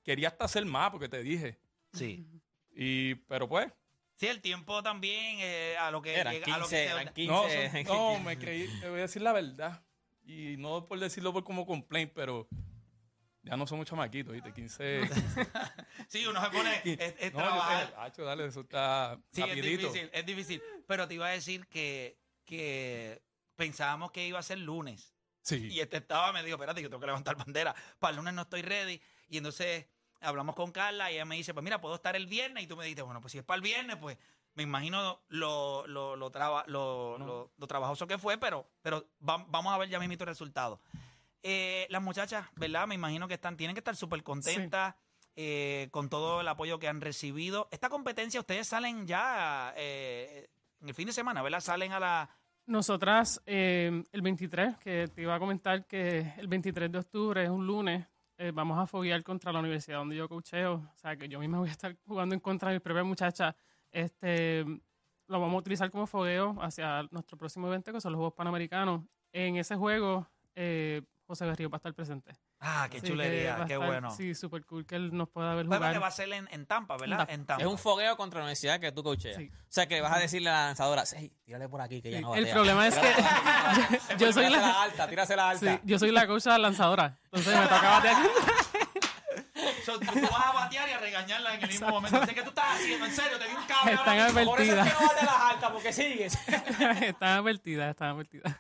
quería 0.03 0.29
hasta 0.29 0.45
hacer 0.45 0.65
más 0.67 0.91
porque 0.91 1.09
te 1.09 1.23
dije 1.23 1.59
Sí. 1.93 2.27
y 2.75 3.15
pero 3.15 3.49
pues 3.49 3.71
Sí, 4.23 4.29
el 4.29 4.41
tiempo 4.41 4.85
también 4.85 5.39
eh, 5.41 5.77
a 5.81 5.91
lo 5.91 6.01
que 6.01 6.15
Eran 6.15 6.33
llega- 6.33 6.55
a 6.55 6.59
lo 6.59 6.65
15, 6.69 6.77
que 6.77 6.83
se- 6.89 6.93
eran 7.01 7.13
15. 7.13 7.33
No, 7.33 7.43
son- 7.89 7.97
no, 7.97 8.21
me 8.21 8.39
creí, 8.39 8.69
te 8.81 8.89
voy 8.89 9.01
a 9.01 9.03
decir 9.03 9.21
la 9.21 9.33
verdad. 9.33 9.83
Y 10.25 10.55
no 10.59 10.87
por 10.87 11.01
decirlo 11.01 11.33
por 11.33 11.43
como 11.43 11.67
complaint, 11.67 12.13
pero 12.15 12.47
ya 13.43 13.57
no 13.57 13.67
somos 13.67 13.85
chamaquitos, 13.85 14.33
¿viste? 14.33 14.53
15. 14.53 15.01
Sí, 16.09 16.25
uno 16.27 16.41
se 16.41 16.51
pone 16.51 16.81
es, 16.85 17.15
es 17.19 17.33
no, 17.35 17.41
yo 17.41 17.47
trabajar. 17.49 17.89
te, 17.91 17.95
Hacho, 18.01 18.25
dale, 18.25 18.47
eso 18.47 18.61
está 18.61 19.19
Sí, 19.33 19.43
es 19.43 19.55
difícil, 19.57 20.11
es 20.13 20.25
difícil. 20.27 20.63
Pero 20.87 21.09
te 21.09 21.15
iba 21.15 21.27
a 21.27 21.31
decir 21.31 21.67
que, 21.67 22.17
que 22.45 23.23
pensábamos 23.57 24.13
que 24.13 24.25
iba 24.27 24.39
a 24.39 24.43
ser 24.45 24.59
lunes. 24.59 25.17
Sí. 25.41 25.67
Y 25.69 25.81
este 25.81 25.97
estaba, 25.97 26.33
me 26.33 26.45
dijo, 26.45 26.55
espérate, 26.55 26.81
yo 26.81 26.89
tengo 26.89 27.01
que 27.01 27.07
levantar 27.07 27.35
bandera. 27.37 27.75
Para 27.99 28.11
el 28.13 28.17
lunes 28.19 28.35
no 28.35 28.43
estoy 28.43 28.63
ready. 28.63 29.01
Y 29.29 29.39
entonces 29.39 29.87
hablamos 30.23 30.55
con 30.55 30.73
Carla 30.73 31.11
y 31.11 31.15
ella 31.15 31.25
me 31.25 31.37
dice, 31.37 31.53
pues 31.55 31.65
mira, 31.65 31.81
puedo 31.81 31.95
estar 31.97 32.17
el 32.17 32.27
viernes. 32.27 32.65
Y 32.65 32.67
tú 32.67 32.77
me 32.77 32.85
dijiste, 32.85 33.03
bueno, 33.03 33.21
pues 33.21 33.33
si 33.33 33.39
es 33.39 33.45
para 33.45 33.57
el 33.57 33.63
viernes, 33.63 33.97
pues 33.97 34.17
me 34.55 34.63
imagino 34.63 35.21
lo, 35.29 35.87
lo, 35.87 36.17
lo, 36.17 36.31
traba- 36.31 36.65
lo, 36.67 37.17
No. 37.19 37.27
lo- 37.27 37.53
lo 37.57 37.67
trabajoso 37.67 38.07
que 38.07 38.19
fue, 38.19 38.39
pero, 38.39 38.67
pero 38.83 39.07
va- 39.27 39.45
vamos 39.49 39.73
a 39.73 39.79
ver 39.79 39.89
ya 39.89 39.99
mismo 39.99 40.13
el 40.15 40.19
resultado. 40.21 40.81
Eh, 41.43 41.87
las 41.91 42.03
muchachas, 42.03 42.47
¿verdad? 42.55 42.87
Me 42.87 42.95
imagino 42.95 43.27
que 43.29 43.35
están, 43.35 43.57
tienen 43.57 43.75
que 43.75 43.81
estar 43.81 43.97
súper 43.97 44.23
contentas 44.23 44.95
eh, 45.35 45.89
con 45.91 46.09
todo 46.09 46.41
el 46.43 46.49
apoyo 46.49 46.79
que 46.79 46.87
han 46.89 47.01
recibido. 47.01 47.69
Esta 47.73 47.89
competencia, 47.89 48.39
ustedes 48.41 48.69
salen 48.69 49.07
ya 49.07 49.73
eh, 49.77 50.49
en 50.81 50.89
el 50.89 50.95
fin 50.95 51.07
de 51.07 51.13
semana, 51.13 51.43
¿verdad? 51.43 51.61
Salen 51.61 51.93
a 51.93 51.99
la... 52.01 52.31
Nosotras, 52.67 53.43
eh, 53.45 54.05
el 54.13 54.23
23, 54.23 54.77
que 54.79 55.09
te 55.09 55.23
iba 55.23 55.35
a 55.35 55.39
comentar 55.41 55.85
que 55.87 56.33
el 56.37 56.47
23 56.47 56.93
de 56.93 56.99
octubre 56.99 57.43
es 57.43 57.51
un 57.51 57.67
lunes, 57.67 58.07
eh, 58.43 58.51
vamos 58.51 58.77
a 58.77 58.89
foguear 58.89 59.23
contra 59.23 59.53
la 59.53 59.61
universidad 59.61 59.99
donde 59.99 60.17
yo 60.17 60.29
coacheo. 60.29 60.75
O 60.75 60.99
sea, 60.99 61.17
que 61.17 61.29
yo 61.29 61.39
misma 61.39 61.61
voy 61.61 61.69
a 61.69 61.73
estar 61.73 61.97
jugando 62.05 62.35
en 62.35 62.41
contra 62.41 62.71
de 62.71 62.77
mi 62.77 62.81
propia 62.81 63.05
muchacha. 63.05 63.55
Este, 63.93 64.65
lo 65.29 65.41
vamos 65.41 65.55
a 65.55 65.59
utilizar 65.59 65.89
como 65.93 66.09
fogueo 66.09 66.57
hacia 66.61 67.05
nuestro 67.13 67.39
próximo 67.39 67.69
evento, 67.69 67.93
que 67.93 68.01
son 68.01 68.11
los 68.11 68.19
Juegos 68.19 68.35
Panamericanos. 68.35 69.03
En 69.33 69.57
ese 69.57 69.77
juego, 69.77 70.27
eh, 70.57 71.03
José 71.25 71.47
Berrío 71.47 71.71
va 71.71 71.77
a 71.77 71.79
estar 71.79 71.95
presente. 71.95 72.33
Ah, 72.65 72.87
qué 72.89 72.99
Así 72.99 73.07
que 73.07 73.09
chulería, 73.13 73.55
a 73.63 73.67
qué 73.67 73.75
estar- 73.75 73.87
bueno. 73.89 74.11
Sí, 74.15 74.37
súper 74.37 74.65
cool 74.65 74.87
que 74.87 74.95
él 74.95 75.11
nos 75.13 75.29
pueda 75.29 75.53
ver 75.55 75.67
Bueno, 75.67 75.79
jugar. 75.81 75.93
que 75.95 75.99
va 75.99 76.07
a 76.07 76.11
ser 76.13 76.33
en, 76.33 76.47
en 76.53 76.65
Tampa, 76.65 76.97
¿verdad? 76.97 77.19
Tampa. 77.19 77.33
En 77.33 77.45
Tampa. 77.45 77.63
Es 77.65 77.69
un 77.69 77.77
fogueo 77.77 78.17
contra 78.17 78.39
la 78.39 78.45
universidad 78.45 78.79
que 78.79 78.93
tú 78.93 79.03
coacheas. 79.03 79.37
Sí. 79.37 79.51
O 79.53 79.65
sea, 79.69 79.87
que 79.89 80.01
vas 80.01 80.13
a 80.17 80.19
decirle 80.21 80.49
a 80.49 80.53
la 80.53 80.67
lanzadora, 80.67 81.05
sí, 81.05 81.33
tírale 81.45 81.69
por 81.69 81.81
aquí 81.81 82.01
que 82.01 82.11
ya 82.13 82.19
Sí, 82.19 82.23
no 82.23 82.35
el 82.37 82.43
batea". 82.45 82.55
problema 82.55 82.87
es 82.87 82.95
que 82.97 83.01
Tírale- 83.13 84.01
yo 84.19 84.33
soy 84.33 84.45
tírasela 84.47 84.59
la, 84.61 84.83
alta, 84.85 85.09
tírasela 85.09 85.49
alta. 85.51 85.73
sí, 85.75 85.81
yo 85.85 85.99
soy 85.99 86.11
la 86.13 86.27
coach 86.29 86.47
lanzadora. 86.47 87.19
Entonces 87.25 87.55
me 87.59 87.67
toca 87.67 87.91
batear. 87.91 88.17
So, 89.85 89.99
tú 89.99 90.07
vas 90.07 90.47
a 90.47 90.53
batear 90.53 90.89
y 90.89 90.93
a 90.93 90.99
regañarla 90.99 91.55
en 91.55 91.63
el 91.63 91.69
mismo 91.69 91.89
momento. 91.89 92.21
Dice, 92.21 92.35
¿qué 92.35 92.43
tú 92.43 92.51
estás 92.51 92.77
haciendo? 92.77 93.05
En 93.07 93.13
serio, 93.13 93.37
te 93.39 93.49
di 93.49 93.55
un 93.55 93.65
cable. 93.65 93.93
Están 93.95 94.19
ahora 94.21 94.33
mismo. 94.33 94.51
Por 94.53 94.61
eso 94.61 94.77
es 94.81 94.85
que 94.85 94.95
no 95.01 95.09
bate 95.09 95.25
las 95.27 95.37
altas, 95.37 95.71
porque 95.73 95.93
sigues. 95.93 96.39
están 97.03 97.29
advertidas, 97.39 97.91
están 97.91 98.09
advertidas. 98.11 98.57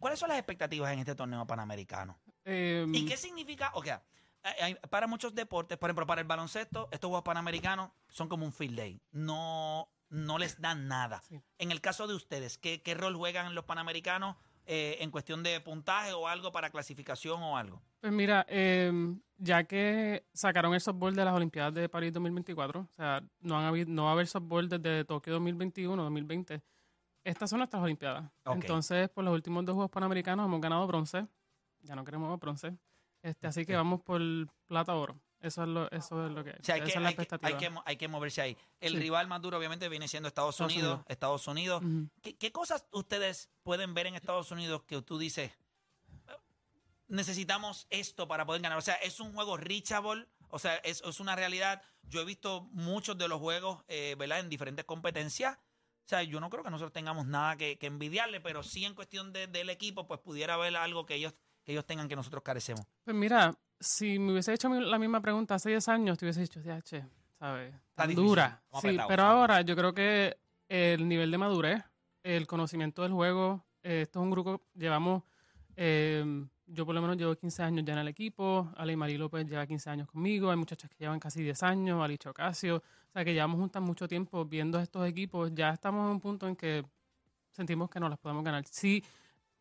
¿Cuáles 0.00 0.18
son 0.18 0.28
las 0.28 0.38
expectativas 0.38 0.92
en 0.92 0.98
este 1.00 1.14
torneo 1.14 1.46
panamericano? 1.46 2.18
Eh, 2.44 2.86
¿Y 2.92 3.06
qué 3.06 3.16
significa? 3.16 3.70
O 3.74 3.82
sea, 3.82 4.02
hay- 4.42 4.54
hay- 4.60 4.74
para 4.90 5.06
muchos 5.06 5.34
deportes, 5.34 5.78
por 5.78 5.88
ejemplo, 5.90 6.06
para 6.06 6.20
el 6.20 6.26
baloncesto, 6.26 6.88
estos 6.92 7.08
Juegos 7.08 7.24
Panamericanos 7.24 7.90
son 8.08 8.28
como 8.28 8.44
un 8.44 8.52
field 8.52 8.76
day. 8.76 9.00
No, 9.12 9.88
no 10.10 10.38
les 10.38 10.60
dan 10.60 10.86
nada. 10.88 11.22
Sí. 11.22 11.40
En 11.58 11.70
el 11.70 11.80
caso 11.80 12.06
de 12.06 12.14
ustedes, 12.14 12.58
¿qué, 12.58 12.82
qué 12.82 12.94
rol 12.94 13.16
juegan 13.16 13.54
los 13.54 13.64
Panamericanos 13.64 14.36
eh, 14.66 14.96
en 15.00 15.10
cuestión 15.10 15.42
de 15.42 15.60
puntaje 15.60 16.12
o 16.14 16.26
algo 16.26 16.50
para 16.52 16.70
clasificación 16.70 17.42
o 17.42 17.56
algo? 17.58 17.82
Pues 18.00 18.12
mira, 18.12 18.46
eh, 18.48 18.90
ya 19.36 19.64
que 19.64 20.26
sacaron 20.32 20.72
el 20.72 20.80
softball 20.80 21.14
de 21.14 21.22
las 21.24 21.34
Olimpiadas 21.34 21.74
de 21.74 21.88
París 21.88 22.12
2024, 22.14 22.80
o 22.80 22.88
sea, 22.96 23.22
no, 23.40 23.58
han 23.58 23.64
habido, 23.66 23.90
no 23.90 24.04
va 24.04 24.10
a 24.10 24.12
haber 24.12 24.26
softball 24.26 24.68
desde 24.68 25.04
Tokio 25.04 25.34
2021, 25.34 26.02
2020. 26.02 26.62
Estas 27.24 27.50
son 27.50 27.58
nuestras 27.58 27.82
Olimpiadas. 27.82 28.24
Ok. 28.44 28.54
Entonces, 28.56 29.08
por 29.10 29.24
los 29.24 29.34
últimos 29.34 29.64
dos 29.66 29.74
Juegos 29.74 29.90
Panamericanos 29.90 30.46
hemos 30.46 30.60
ganado 30.62 30.86
bronce. 30.86 31.26
Ya 31.84 31.94
no 31.94 32.04
queremos 32.04 32.28
más 32.30 32.40
bronce. 32.40 32.76
Este, 33.22 33.46
así 33.46 33.64
que 33.64 33.74
vamos 33.76 34.02
por 34.02 34.20
plata 34.66 34.94
oro. 34.94 35.18
Eso 35.40 35.62
es 35.62 35.68
lo, 35.68 35.90
eso 35.90 36.26
es 36.26 36.32
lo 36.32 36.42
que 36.42 36.50
hay. 36.50 36.56
O 36.60 36.64
sea, 36.64 36.74
hay 36.76 36.80
Esa 36.80 36.86
que, 36.86 36.92
es 36.98 37.02
la 37.02 37.08
hay, 37.10 37.14
que, 37.16 37.28
hay, 37.42 37.54
que, 37.56 37.70
hay 37.84 37.96
que 37.96 38.08
moverse 38.08 38.40
ahí. 38.40 38.56
El 38.80 38.92
Sí. 38.94 38.98
rival 38.98 39.26
más 39.28 39.42
duro, 39.42 39.58
obviamente, 39.58 39.88
viene 39.90 40.08
siendo 40.08 40.26
Estados, 40.28 40.54
Estados 40.54 40.72
Unidos. 40.72 41.00
Estados 41.06 41.46
Unidos. 41.46 41.82
¿Qué, 42.22 42.36
qué 42.36 42.50
cosas 42.52 42.86
ustedes 42.92 43.50
pueden 43.62 43.92
ver 43.94 44.06
en 44.06 44.14
Estados 44.14 44.50
Unidos 44.50 44.82
que 44.84 45.00
tú 45.02 45.18
dices, 45.18 45.52
necesitamos 47.08 47.86
esto 47.90 48.26
para 48.28 48.46
poder 48.46 48.62
ganar? 48.62 48.78
O 48.78 48.82
sea, 48.82 48.94
¿es 48.94 49.20
un 49.20 49.32
juego 49.34 49.56
reachable 49.56 50.26
O 50.50 50.58
sea, 50.58 50.76
es, 50.76 51.02
es 51.04 51.20
una 51.20 51.34
realidad. 51.36 51.82
Yo 52.04 52.20
he 52.20 52.24
visto 52.24 52.62
muchos 52.72 53.18
de 53.18 53.26
los 53.28 53.40
juegos, 53.40 53.82
eh, 53.88 54.14
¿verdad? 54.18 54.38
En 54.40 54.48
diferentes 54.48 54.84
competencias. 54.84 55.56
O 55.56 56.08
sea, 56.08 56.22
yo 56.22 56.38
no 56.38 56.48
creo 56.50 56.62
que 56.62 56.70
nosotros 56.70 56.92
tengamos 56.92 57.26
nada 57.26 57.56
que, 57.56 57.76
que 57.78 57.86
envidiarle, 57.86 58.40
pero 58.40 58.62
sí 58.62 58.84
en 58.84 58.94
cuestión 58.94 59.32
de- 59.32 59.46
del 59.46 59.68
equipo, 59.70 60.06
pues 60.06 60.20
pudiera 60.20 60.54
haber 60.54 60.76
algo 60.76 61.06
que 61.06 61.14
ellos, 61.16 61.34
que 61.64 61.72
ellos 61.72 61.86
tengan 61.86 62.08
que 62.08 62.14
nosotros 62.14 62.42
carecemos. 62.42 62.86
Pues 63.02 63.16
mira, 63.16 63.54
si 63.80 64.18
me 64.18 64.32
hubiese 64.32 64.52
hecho 64.52 64.68
la 64.68 64.98
misma 64.98 65.20
pregunta 65.20 65.54
hace 65.54 65.70
10 65.70 65.88
años, 65.88 66.18
te 66.18 66.24
hubiese 66.24 66.40
dicho, 66.40 66.60
ya, 66.60 66.80
che, 66.82 67.04
¿sabes? 67.38 67.74
Tan 67.94 68.08
difícil. 68.08 68.28
dura. 68.28 68.62
Sí, 68.74 68.80
pero 68.82 69.00
estamos 69.00 69.20
ahora 69.20 69.60
yo 69.62 69.74
creo 69.74 69.94
que 69.94 70.38
el 70.68 71.08
nivel 71.08 71.30
de 71.30 71.38
madurez, 71.38 71.82
el 72.22 72.46
conocimiento 72.46 73.02
del 73.02 73.12
juego, 73.12 73.64
eh, 73.82 74.02
esto 74.02 74.20
es 74.20 74.22
un 74.22 74.30
grupo, 74.30 74.62
llevamos, 74.74 75.22
eh, 75.76 76.46
yo 76.66 76.86
por 76.86 76.94
lo 76.94 77.02
menos 77.02 77.16
llevo 77.16 77.34
15 77.34 77.62
años 77.62 77.84
ya 77.84 77.92
en 77.92 77.98
el 78.00 78.08
equipo, 78.08 78.72
Ale 78.76 78.96
Marí 78.96 79.18
López 79.18 79.46
lleva 79.46 79.66
15 79.66 79.90
años 79.90 80.08
conmigo, 80.08 80.50
hay 80.50 80.56
muchachas 80.56 80.90
que 80.90 80.96
llevan 80.98 81.20
casi 81.20 81.42
10 81.42 81.62
años, 81.62 82.02
Alicia 82.02 82.30
Ocasio, 82.30 82.76
o 82.76 83.12
sea 83.12 83.24
que 83.24 83.34
llevamos 83.34 83.60
juntas 83.60 83.82
mucho 83.82 84.08
tiempo 84.08 84.44
viendo 84.44 84.78
estos 84.80 85.06
equipos, 85.06 85.50
ya 85.54 85.70
estamos 85.70 86.06
en 86.06 86.12
un 86.12 86.20
punto 86.20 86.48
en 86.48 86.56
que 86.56 86.84
sentimos 87.50 87.90
que 87.90 88.00
no 88.00 88.08
las 88.08 88.18
podemos 88.18 88.42
ganar. 88.42 88.64
Sí, 88.66 89.04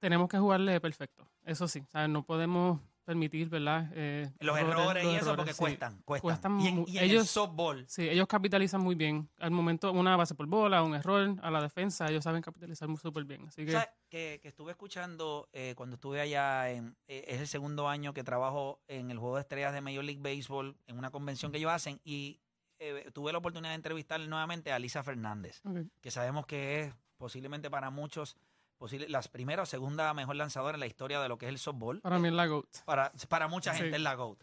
tenemos 0.04 0.28
que 0.28 0.38
jugarle 0.38 0.82
perfecto, 0.82 1.26
eso 1.46 1.66
sí, 1.70 1.82
¿sabes? 1.90 2.10
no 2.10 2.24
podemos 2.26 2.82
permitir, 3.06 3.48
¿verdad? 3.48 3.90
Eh, 3.94 4.30
Los 4.42 4.58
errores, 4.58 5.04
los 5.06 5.14
y 5.14 5.16
eso 5.16 5.26
errores, 5.32 5.36
porque 5.38 5.54
sí. 5.54 5.60
cuestan, 5.60 6.02
cuestan. 6.04 6.22
Cuestan 6.22 6.60
y 6.60 6.68
en, 6.68 6.76
mu- 6.76 6.86
y 6.88 6.98
en 6.98 7.04
ellos- 7.06 7.22
el 7.22 7.28
softball, 7.28 7.86
Sí, 7.88 8.08
ellos 8.10 8.28
capitalizan 8.28 8.82
muy 8.82 8.96
bien. 8.96 9.30
Al 9.40 9.52
momento, 9.52 9.92
una 9.94 10.16
base 10.18 10.36
por 10.36 10.46
bola, 10.48 10.84
un 10.84 10.94
error 10.96 11.36
a 11.42 11.52
la 11.52 11.62
defensa, 11.62 12.10
ellos 12.10 12.24
saben 12.26 12.42
capitalizar 12.42 12.88
muy 12.90 12.98
súper 12.98 13.24
bien. 13.24 13.46
Así 13.48 13.66
que, 13.66 13.72
¿sabes? 13.74 13.88
Que, 14.10 14.40
que 14.42 14.50
estuve 14.50 14.72
escuchando 14.72 15.48
eh, 15.54 15.74
cuando 15.76 15.96
estuve 15.96 16.20
allá, 16.22 16.70
en, 16.72 16.96
eh, 17.08 17.24
es 17.28 17.40
el 17.42 17.48
segundo 17.48 17.88
año 17.90 18.14
que 18.14 18.24
trabajo 18.26 18.82
en 18.88 19.10
el 19.12 19.18
Juego 19.20 19.36
de 19.36 19.42
Estrellas 19.42 19.74
de 19.74 19.82
Major 19.82 20.04
League 20.04 20.22
Baseball, 20.22 20.78
en 20.88 20.98
una 20.98 21.12
convención 21.12 21.52
que 21.52 21.58
ellos 21.60 21.72
hacen, 21.72 22.00
y 22.06 22.40
eh, 22.80 23.10
tuve 23.14 23.32
la 23.34 23.38
oportunidad 23.38 23.72
de 23.72 23.76
entrevistar 23.76 24.20
nuevamente 24.22 24.72
a 24.74 24.80
Lisa 24.80 25.04
Fernández. 25.04 25.62
que 26.02 26.12
sabemos 26.12 26.46
que 26.46 26.82
es 26.82 26.94
posiblemente 27.18 27.70
para 27.70 27.90
muchos 27.90 28.38
posible, 28.84 29.08
la 29.08 29.22
primera 29.22 29.64
o 29.64 29.66
segunda 29.66 30.14
mejor 30.14 30.36
lanzadora 30.36 30.76
en 30.76 30.82
la 30.82 30.88
historia 30.88 31.22
de 31.22 31.30
lo 31.30 31.38
que 31.38 31.46
es 31.46 31.50
el 31.50 31.58
softball. 31.58 32.02
para 32.02 32.20
mí 32.20 32.28
es 32.28 32.34
la 32.34 32.48
GOAT. 32.48 32.68
Para, 32.86 33.12
para 33.30 33.48
mucha 33.48 33.72
Sí. 33.74 33.80
gente 33.80 33.96
es 33.96 34.02
la 34.04 34.16
GOAT. 34.16 34.38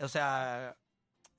O 0.00 0.08
sea, 0.08 0.76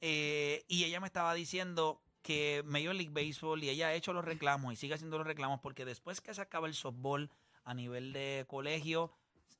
eh, 0.02 0.64
y 0.68 0.84
ella 0.84 1.00
me 1.00 1.08
estaba 1.08 1.34
diciendo 1.34 2.02
que 2.22 2.62
Major 2.66 2.94
League 2.94 3.12
Baseball 3.12 3.64
y 3.64 3.70
ella 3.70 3.88
ha 3.88 3.94
hecho 3.94 4.14
los 4.14 4.24
reclamos 4.24 4.72
y 4.72 4.76
sigue 4.76 4.94
haciendo 4.94 5.18
los 5.18 5.26
reclamos 5.26 5.60
porque 5.62 5.84
después 5.84 6.22
que 6.22 6.34
se 6.34 6.42
acaba 6.42 6.68
el 6.68 6.74
softball 6.76 7.30
a 7.64 7.74
nivel 7.74 8.14
de 8.14 8.46
colegio, 8.48 9.12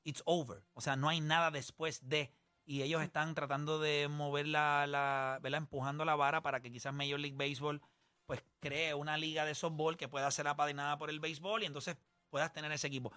it's 0.04 0.22
over. 0.24 0.62
O 0.74 0.80
sea, 0.80 0.94
no 0.96 1.08
hay 1.08 1.20
nada 1.20 1.50
después 1.50 2.08
de. 2.08 2.30
Y 2.64 2.82
ellos 2.82 3.02
están 3.02 3.34
tratando 3.34 3.78
de 3.80 4.08
mover 4.08 4.46
la, 4.46 4.86
la 4.86 5.38
¿verdad? 5.42 5.58
empujando 5.58 6.04
la 6.04 6.14
vara 6.14 6.42
para 6.42 6.60
que 6.60 6.70
quizás 6.70 6.94
Major 6.94 7.18
League 7.20 7.36
Baseball 7.36 7.82
pues 8.26 8.42
cree 8.60 8.94
una 8.94 9.18
liga 9.18 9.44
de 9.44 9.54
softball 9.54 9.98
que 9.98 10.08
pueda 10.08 10.30
ser 10.30 10.48
apadrinada 10.48 10.96
por 10.96 11.10
el 11.10 11.20
béisbol 11.20 11.62
y 11.62 11.66
entonces 11.66 11.98
puedas 12.34 12.52
tener 12.52 12.72
ese 12.72 12.88
equipo. 12.88 13.12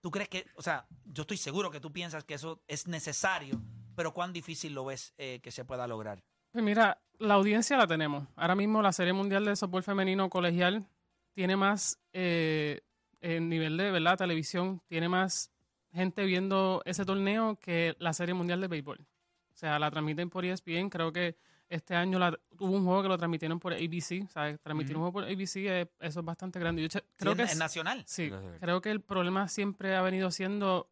¿Tú 0.00 0.10
crees 0.10 0.30
que, 0.30 0.46
o 0.56 0.62
sea, 0.62 0.86
yo 1.04 1.20
estoy 1.20 1.36
seguro 1.36 1.70
que 1.70 1.80
tú 1.80 1.92
piensas 1.92 2.24
que 2.24 2.32
eso 2.32 2.62
es 2.66 2.88
necesario, 2.88 3.60
pero 3.94 4.14
cuán 4.14 4.32
difícil 4.32 4.72
lo 4.72 4.86
ves 4.86 5.12
eh, 5.18 5.40
que 5.42 5.50
se 5.50 5.66
pueda 5.66 5.86
lograr? 5.86 6.24
Pues 6.50 6.64
mira, 6.64 6.98
la 7.18 7.34
audiencia 7.34 7.76
la 7.76 7.86
tenemos. 7.86 8.26
Ahora 8.36 8.54
mismo 8.54 8.80
la 8.80 8.94
Serie 8.94 9.12
Mundial 9.12 9.44
de 9.44 9.54
Softball 9.54 9.82
Femenino 9.82 10.30
Colegial 10.30 10.88
tiene 11.34 11.56
más, 11.56 11.98
eh, 12.14 12.80
en 13.20 13.50
nivel 13.50 13.76
de 13.76 13.90
¿verdad? 13.90 14.16
televisión, 14.16 14.80
tiene 14.86 15.10
más 15.10 15.50
gente 15.92 16.24
viendo 16.24 16.80
ese 16.86 17.04
torneo 17.04 17.56
que 17.56 17.96
la 17.98 18.14
Serie 18.14 18.32
Mundial 18.32 18.62
de 18.62 18.68
Béisbol. 18.68 19.00
O 19.00 19.56
sea, 19.58 19.78
la 19.78 19.90
transmiten 19.90 20.30
por 20.30 20.46
ESPN. 20.46 20.88
Creo 20.88 21.12
que 21.12 21.36
este 21.74 21.94
año 21.96 22.18
la, 22.18 22.38
hubo 22.58 22.70
un 22.76 22.84
juego 22.84 23.02
que 23.02 23.08
lo 23.08 23.18
transmitieron 23.18 23.58
por 23.60 23.72
ABC. 23.72 24.28
¿sabes? 24.30 24.60
Transmitir 24.60 24.96
un 24.96 25.02
juego 25.02 25.12
por 25.12 25.24
ABC, 25.24 25.56
eh, 25.56 25.90
eso 26.00 26.20
es 26.20 26.26
bastante 26.26 26.58
grande. 26.58 26.82
Yo 26.82 26.88
creo 27.16 27.32
Sí, 27.32 27.36
que 27.36 27.42
es, 27.42 27.48
es- 27.48 27.52
es 27.54 27.58
nacional. 27.58 28.04
Sí, 28.06 28.30
Nacional. 28.30 28.58
creo 28.60 28.80
que 28.80 28.90
el 28.90 29.00
problema 29.00 29.48
siempre 29.48 29.94
ha 29.96 30.02
venido 30.02 30.30
siendo 30.30 30.88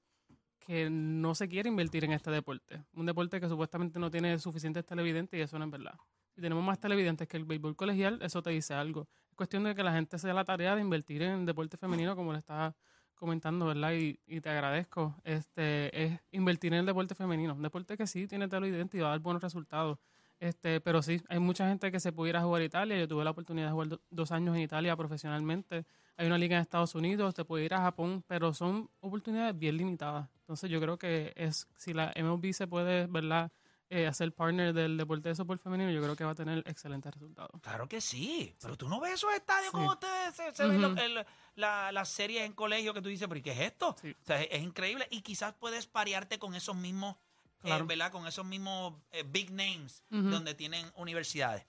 que 0.58 0.88
no 0.90 1.34
se 1.34 1.48
quiere 1.48 1.68
invertir 1.68 2.04
en 2.04 2.12
este 2.12 2.30
deporte. 2.30 2.85
Un 2.94 3.07
deporte 3.07 3.40
que 3.40 3.48
supuestamente 3.48 3.98
no 3.98 4.11
tiene 4.11 4.38
suficientes 4.38 4.85
televidentes 4.87 5.38
y 5.38 5.42
eso 5.42 5.59
no 5.59 5.64
es 5.64 5.70
verdad. 5.70 5.94
Si 6.35 6.40
tenemos 6.40 6.64
más 6.64 6.78
televidentes 6.78 7.26
que 7.28 7.37
el 7.37 7.44
béisbol 7.44 7.74
colegial, 7.76 8.20
eso 8.22 8.42
te 8.42 8.50
dice 8.50 8.72
algo. 8.72 9.09
Es 9.30 9.35
cuestión 9.37 9.64
de 9.64 9.74
que 9.74 9.83
la 9.83 9.92
gente 9.92 10.18
se 10.18 10.28
dé 10.28 10.35
la 10.35 10.44
tarea 10.44 10.74
de 10.76 10.80
invertir 10.80 11.22
en 11.22 11.40
el 11.40 11.46
deporte 11.46 11.76
femenino, 11.76 12.14
como 12.16 12.33
le 12.33 12.38
estaba 12.38 12.74
comentando, 13.16 13.66
¿verdad? 13.66 13.92
Y, 13.92 14.18
y 14.26 14.40
te 14.40 14.48
agradezco. 14.50 15.14
Este, 15.24 16.04
es 16.04 16.20
invertir 16.30 16.72
en 16.72 16.80
el 16.80 16.87
deporte 16.87 17.14
femenino. 17.14 17.54
Un 17.54 17.62
deporte 17.62 17.96
que 17.96 18.07
sí 18.07 18.26
tiene 18.26 18.48
televidentes 18.48 18.98
y 18.98 19.02
va 19.02 19.09
a 19.09 19.11
dar 19.11 19.20
buenos 19.20 19.42
resultados. 19.42 19.98
Este, 20.42 20.81
pero 20.81 21.02
sí, 21.02 21.22
hay 21.28 21.38
mucha 21.38 21.68
gente 21.68 21.92
que 21.92 22.00
se 22.00 22.11
pudiera 22.11 22.42
jugar 22.42 22.62
a 22.62 22.64
Italia. 22.64 22.98
Yo 22.98 23.07
tuve 23.07 23.22
la 23.22 23.31
oportunidad 23.31 23.68
de 23.68 23.72
jugar 23.72 23.88
do- 23.90 24.00
dos 24.11 24.33
años 24.33 24.57
en 24.57 24.62
Italia 24.62 24.96
profesionalmente. 24.96 25.87
Hay 26.16 26.26
una 26.26 26.37
liga 26.37 26.57
en 26.57 26.62
Estados 26.62 26.96
Unidos, 26.96 27.33
te 27.35 27.44
puede 27.44 27.64
ir 27.64 27.74
a 27.74 27.78
Japón, 27.78 28.24
pero 28.26 28.52
son 28.52 28.90
oportunidades 28.98 29.57
bien 29.57 29.76
limitadas. 29.76 30.28
Entonces 30.40 30.68
yo 30.68 30.81
creo 30.81 30.98
que 30.98 31.33
es 31.37 31.68
si 31.76 31.94
la 31.94 32.12
MLB 32.16 32.52
se 32.55 32.66
puede, 32.66 33.07
¿verdad? 33.07 33.52
Eh, 33.88 34.07
hacer 34.09 34.35
partner 34.35 34.72
del 34.72 34.96
deporte 34.96 35.28
de 35.28 35.35
softball 35.37 35.59
femenino, 35.61 35.90
yo 35.92 36.02
creo 36.02 36.16
que 36.16 36.24
va 36.24 36.33
a 36.33 36.35
tener 36.35 36.59
excelentes 36.66 37.12
resultados. 37.12 37.61
Claro 37.61 37.87
que 37.87 38.00
sí, 38.00 38.52
pero 38.61 38.76
tú 38.76 38.88
no 38.88 38.98
ves 39.00 39.12
esos 39.14 39.33
estadios 39.35 39.66
Sí. 39.66 39.72
como 39.72 39.90
ustedes 39.92 40.35
se, 40.35 40.52
se 40.55 40.66
ven 40.66 40.98
el- 40.98 41.24
la- 41.55 41.92
las 41.92 42.09
series 42.09 42.42
en 42.44 42.52
colegio 42.55 42.92
que 42.94 43.00
tú 43.02 43.11
dices, 43.11 43.28
pero 43.28 43.38
¿y 43.38 43.42
qué 43.42 43.52
es 43.52 43.61
esto? 43.61 43.94
Sí. 44.00 44.11
O 44.11 44.24
sea, 44.24 44.42
es, 44.42 44.48
es 44.50 44.62
increíble 44.62 45.07
y 45.11 45.20
quizás 45.20 45.52
puedes 45.55 45.87
parearte 45.87 46.38
con 46.40 46.55
esos 46.57 46.74
mismos, 46.74 47.16
eh, 47.62 47.66
Claro. 47.68 47.87
¿verdad? 47.87 48.11
Con 48.12 48.27
esos 48.27 48.44
mismos 48.44 48.94
eh, 49.11 49.22
big 49.27 49.51
names 49.51 50.03
donde 50.11 50.55
tienen 50.55 50.90
universidades. 50.96 51.64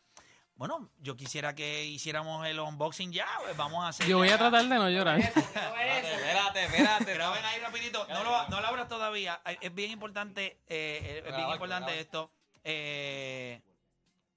Bueno, 0.55 0.91
yo 0.99 1.15
quisiera 1.17 1.55
que 1.55 1.83
hiciéramos 1.85 2.45
el 2.45 2.59
unboxing 2.59 3.11
ya, 3.11 3.27
pues 3.43 3.57
vamos 3.57 3.83
a 3.83 3.87
hacer. 3.87 4.05
Yo 4.07 4.19
voy 4.19 4.29
a 4.29 4.37
tratar 4.37 4.61
de 4.63 4.75
no 4.75 4.87
llorar. 4.89 5.19
Espérate, 5.19 6.13
espérate, 6.13 6.63
espérate. 6.65 7.13
Graben 7.15 7.43
ahí 7.45 7.59
rapidito. 7.59 8.05
No 8.07 8.23
lo, 8.23 8.47
no 8.49 8.61
lo 8.61 8.67
abras 8.67 8.87
todavía. 8.87 9.41
Es 9.61 9.73
bien 9.73 9.89
importante, 9.91 10.59
eh, 10.67 10.97
es 11.17 11.23
bien 11.23 11.35
Grabar, 11.35 11.53
importante 11.55 11.85
grabar. 11.91 12.01
esto. 12.01 12.31
Eh, 12.63 13.61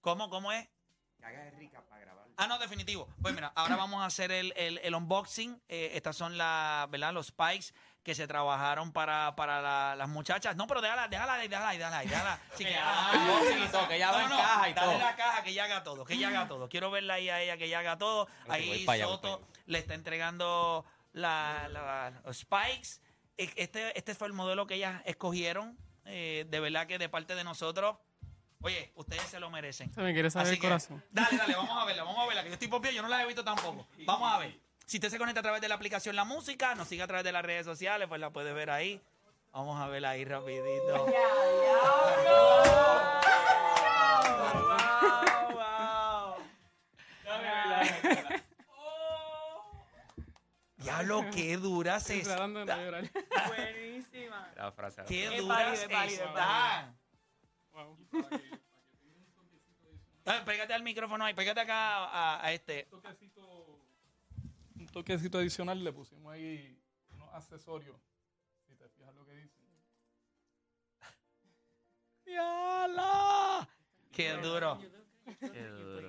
¿Cómo, 0.01 0.31
cómo 0.31 0.53
es? 0.53 0.67
Ah, 2.39 2.47
no, 2.47 2.59
definitivo. 2.59 3.09
Pues 3.23 3.35
mira, 3.35 3.53
ahora 3.55 3.77
vamos 3.77 4.03
a 4.03 4.07
hacer 4.07 4.31
el, 4.31 4.53
el- 4.57 4.79
el 4.83 4.95
unboxing. 4.95 5.61
Eh, 5.69 5.93
estas 5.95 6.17
son 6.17 6.37
las, 6.37 6.89
¿verdad? 6.91 7.13
Los 7.15 7.29
spikes 7.29 7.73
que 8.07 8.15
se 8.15 8.29
trabajaron 8.29 8.93
para, 8.93 9.35
para 9.35 9.61
la- 9.61 9.97
las 9.97 10.09
muchachas. 10.09 10.55
No, 10.55 10.69
pero 10.69 10.81
déjala, 10.81 11.09
déjala 11.09 11.35
ahí, 11.35 11.49
déjala 11.49 11.73
déjala 11.73 11.99
ahí, 11.99 12.07
déjala. 12.07 12.39
Sí, 12.55 12.65
que 12.65 12.71
ya, 12.71 13.11
todo, 13.73 13.89
que 13.89 13.99
ya 13.99 14.13
lo 14.13 14.21
encaja 14.21 14.69
y 14.69 14.75
dale 14.75 14.93
todo. 14.93 14.99
la 15.01 15.17
caja, 15.17 15.43
que 15.43 15.51
ella 15.51 15.65
haga 15.65 15.83
todo, 15.83 16.05
que 16.05 16.15
ella 16.15 16.29
haga 16.29 16.47
todo. 16.47 16.69
Quiero 16.69 16.93
verla 16.93 17.15
ahí 17.15 17.29
a 17.31 17.43
ella, 17.43 17.57
que 17.57 17.65
ella 17.65 17.81
haga 17.81 17.99
todo. 17.99 18.29
Ahí 18.49 18.87
Soto 19.01 19.43
le 19.67 19.79
está 19.81 19.95
entregando 19.95 20.85
la, 21.15 21.69
la- 21.73 22.13
los 22.25 22.39
spikes. 22.39 23.01
E- 23.39 23.53
Este, 23.57 23.99
este 23.99 24.15
fue 24.15 24.29
el 24.29 24.35
modelo 24.35 24.69
que 24.69 24.75
ellas 24.77 25.03
escogieron. 25.05 25.77
Eh, 26.05 26.47
de 26.49 26.61
verdad 26.61 26.87
que 26.87 26.99
de 26.99 27.09
parte 27.09 27.35
de 27.35 27.43
nosotros, 27.43 27.97
oye, 28.63 28.93
ustedes 28.95 29.23
se 29.23 29.41
lo 29.41 29.51
merecen. 29.51 29.93
Se 29.93 30.01
me 30.01 30.13
quiere 30.13 30.31
saber 30.31 30.47
Así 30.47 30.55
el 30.55 30.61
que, 30.61 30.69
corazón. 30.69 31.03
Dale, 31.11 31.37
dale, 31.37 31.57
vamos 31.57 31.77
a 31.83 31.85
verla, 31.85 32.05
vamos 32.05 32.21
a 32.23 32.27
verla, 32.29 32.43
que 32.45 32.51
yo 32.51 32.55
estoy 32.55 32.69
popio, 32.69 32.93
yo 32.93 33.03
no 33.03 33.09
la 33.09 33.21
he 33.25 33.27
visto 33.27 33.43
tampoco. 33.43 33.89
Vamos 34.05 34.33
a 34.33 34.39
ver. 34.39 34.65
Si 34.87 34.99
usted 34.99 35.11
se 35.11 35.19
conecta 35.19 35.41
a 35.41 35.43
través 35.43 35.61
de 35.61 35.69
la 35.69 35.75
aplicación 35.75 36.15
La 36.15 36.25
Música, 36.25 36.77
nos 36.77 36.87
sigue 36.87 37.03
a 37.03 37.09
través 37.09 37.25
de 37.25 37.33
las 37.33 37.45
redes 37.45 37.67
sociales, 37.67 38.07
pues 38.09 38.21
la 38.21 38.31
puede 38.31 38.53
ver 38.53 38.71
ahí. 38.71 39.03
Vamos 39.53 39.81
a 39.81 39.89
verla 39.89 40.11
ahí 40.11 40.25
rapidito. 40.25 41.07
Diablo, 50.77 51.25
qué 51.35 51.57
duras 51.57 52.09
llorar. 52.09 53.11
Buenísima. 53.49 54.53
La 54.57 54.71
frase. 54.71 55.03
Qué 55.09 55.25
Es 55.35 55.43
duras 55.43 55.73
es 55.73 55.89
es 55.91 56.13
están. 56.13 56.97
Wow. 57.73 57.99
Pégate 60.45 60.75
al 60.75 60.83
micrófono 60.83 61.25
ahí, 61.25 61.35
pégate 61.35 61.61
acá 61.61 62.05
a, 62.05 62.45
a 62.45 62.53
este. 62.53 62.85
Toquecito, 62.85 63.56
toquecito 64.97 65.37
adicional 65.37 65.85
le 65.85 65.93
pusimos 65.93 66.33
ahí 66.33 66.81
unos 67.11 67.29
accesorios. 67.35 68.01
Si 68.67 68.75
te 68.77 68.89
fijas 68.89 69.15
lo 69.15 69.27
que 69.27 69.33
dice. 69.35 69.61
¡Diablo! 72.25 73.69
Qué 74.11 74.33
duro. 74.39 74.81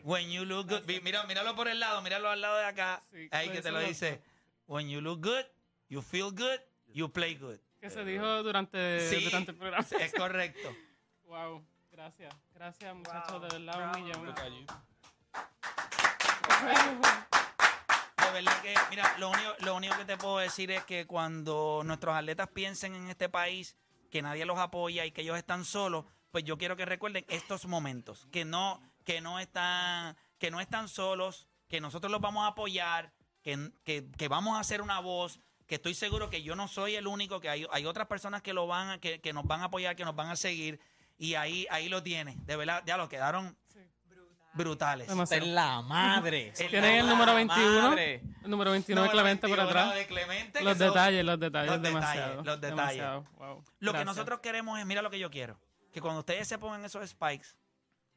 When 0.03 0.31
you 0.31 0.45
look 0.45 0.69
good. 0.69 0.83
Mira, 1.03 1.25
míralo 1.25 1.53
por 1.53 1.67
el 1.67 1.81
lado, 1.81 2.01
míralo 2.01 2.29
al 2.29 2.39
lado 2.39 2.59
de 2.59 2.65
acá. 2.65 3.03
Sí, 3.11 3.27
ahí 3.31 3.49
que 3.49 3.61
te 3.61 3.71
lo 3.71 3.79
dice. 3.81 4.21
When 4.67 4.87
you 4.87 5.01
look 5.01 5.21
good, 5.21 5.45
you 5.89 6.01
feel 6.01 6.31
good, 6.31 6.61
you 6.87 7.11
play 7.11 7.35
good. 7.35 7.59
Que 7.81 7.89
se 7.89 8.05
dijo 8.05 8.41
durante, 8.41 9.01
Sí. 9.09 9.25
durante 9.25 9.51
el 9.51 9.57
programa. 9.57 9.85
Es 9.99 10.13
correcto. 10.13 10.73
Wow. 11.27 11.61
Gracias. 11.91 12.33
Gracias, 12.53 12.95
muchachos. 12.95 13.31
Wow, 13.33 13.49
de 13.49 13.59
verdad, 13.59 13.95
un 13.97 14.01
millón. 14.01 14.65
De 18.27 18.33
verdad 18.33 18.61
que, 18.61 18.73
mira, 18.89 19.17
lo 19.19 19.29
único, 19.29 19.49
lo 19.59 19.75
único 19.75 19.97
que 19.97 20.05
te 20.05 20.17
puedo 20.17 20.37
decir 20.37 20.71
es 20.71 20.83
que 20.83 21.05
cuando 21.07 21.81
nuestros 21.85 22.15
atletas 22.15 22.47
piensen 22.49 22.93
en 22.95 23.09
este 23.09 23.29
país, 23.29 23.75
que 24.11 24.21
nadie 24.21 24.45
los 24.45 24.57
apoya 24.59 25.05
y 25.05 25.11
que 25.11 25.21
ellos 25.21 25.37
están 25.37 25.65
solos, 25.65 26.05
pues 26.31 26.43
yo 26.43 26.57
quiero 26.57 26.75
que 26.75 26.85
recuerden 26.85 27.25
estos 27.29 27.65
momentos, 27.65 28.27
que 28.31 28.45
no, 28.45 28.81
que 29.05 29.21
no 29.21 29.39
están, 29.39 30.15
que 30.39 30.51
no 30.51 30.59
están 30.59 30.87
solos, 30.89 31.47
que 31.67 31.81
nosotros 31.81 32.11
los 32.11 32.21
vamos 32.21 32.43
a 32.43 32.47
apoyar, 32.47 33.11
que, 33.41 33.71
que- 33.83 34.27
vamos 34.27 34.55
a 34.57 34.59
hacer 34.59 34.81
una 34.81 34.99
voz, 34.99 35.39
que 35.65 35.75
estoy 35.75 35.93
seguro 35.93 36.29
que 36.29 36.43
yo 36.43 36.55
no 36.55 36.67
soy 36.67 36.95
el 36.95 37.07
único, 37.07 37.39
que 37.39 37.49
hay, 37.49 37.65
hay 37.71 37.85
otras 37.85 38.07
personas 38.07 38.41
que 38.41 38.53
lo 38.53 38.67
van 38.67 38.89
a, 38.89 38.97
que, 38.99 39.19
que 39.21 39.33
nos 39.33 39.45
van 39.45 39.61
a 39.61 39.65
apoyar, 39.65 39.95
que 39.95 40.05
nos 40.05 40.15
van 40.15 40.29
a 40.29 40.35
seguir. 40.35 40.79
Y 41.17 41.33
ahí, 41.35 41.65
ahí 41.71 41.89
lo 41.89 42.03
tiene. 42.03 42.35
De 42.45 42.55
verdad, 42.55 42.83
ya 42.85 42.95
lo 42.97 43.09
quedaron 43.09 43.57
brutales. 44.57 45.07
Demasiado. 45.07 45.45
es 45.45 45.51
la 45.51 45.81
madre. 45.81 46.51
Tienen 46.69 46.95
el 46.95 47.07
número 47.07 47.33
21, 47.35 47.89
madre. 47.89 48.23
el 48.43 48.49
número 48.49 48.71
21 48.71 49.03
de 49.03 49.09
Clemente 49.09 49.47
por 49.47 49.57
21 49.57 49.79
atrás. 49.79 49.95
de 49.95 50.07
Clemente, 50.07 50.61
Los 50.63 50.77
detalles, 50.77 51.23
los 51.23 51.39
detalles, 51.39 51.71
los 51.71 51.81
detalles, 51.81 51.93
demasiado. 51.93 52.43
los 52.43 52.61
detalles. 52.61 52.75
demasiado. 52.75 53.25
Wow. 53.37 53.63
Lo 53.79 53.93
que 53.93 54.05
nosotros 54.05 54.39
queremos 54.39 54.79
es, 54.79 54.85
mira 54.85 55.01
lo 55.01 55.09
que 55.09 55.19
yo 55.19 55.29
quiero, 55.29 55.59
que 55.93 56.01
cuando 56.01 56.19
ustedes 56.19 56.47
se 56.47 56.57
pongan 56.57 56.83
esos 56.83 57.07
spikes, 57.07 57.49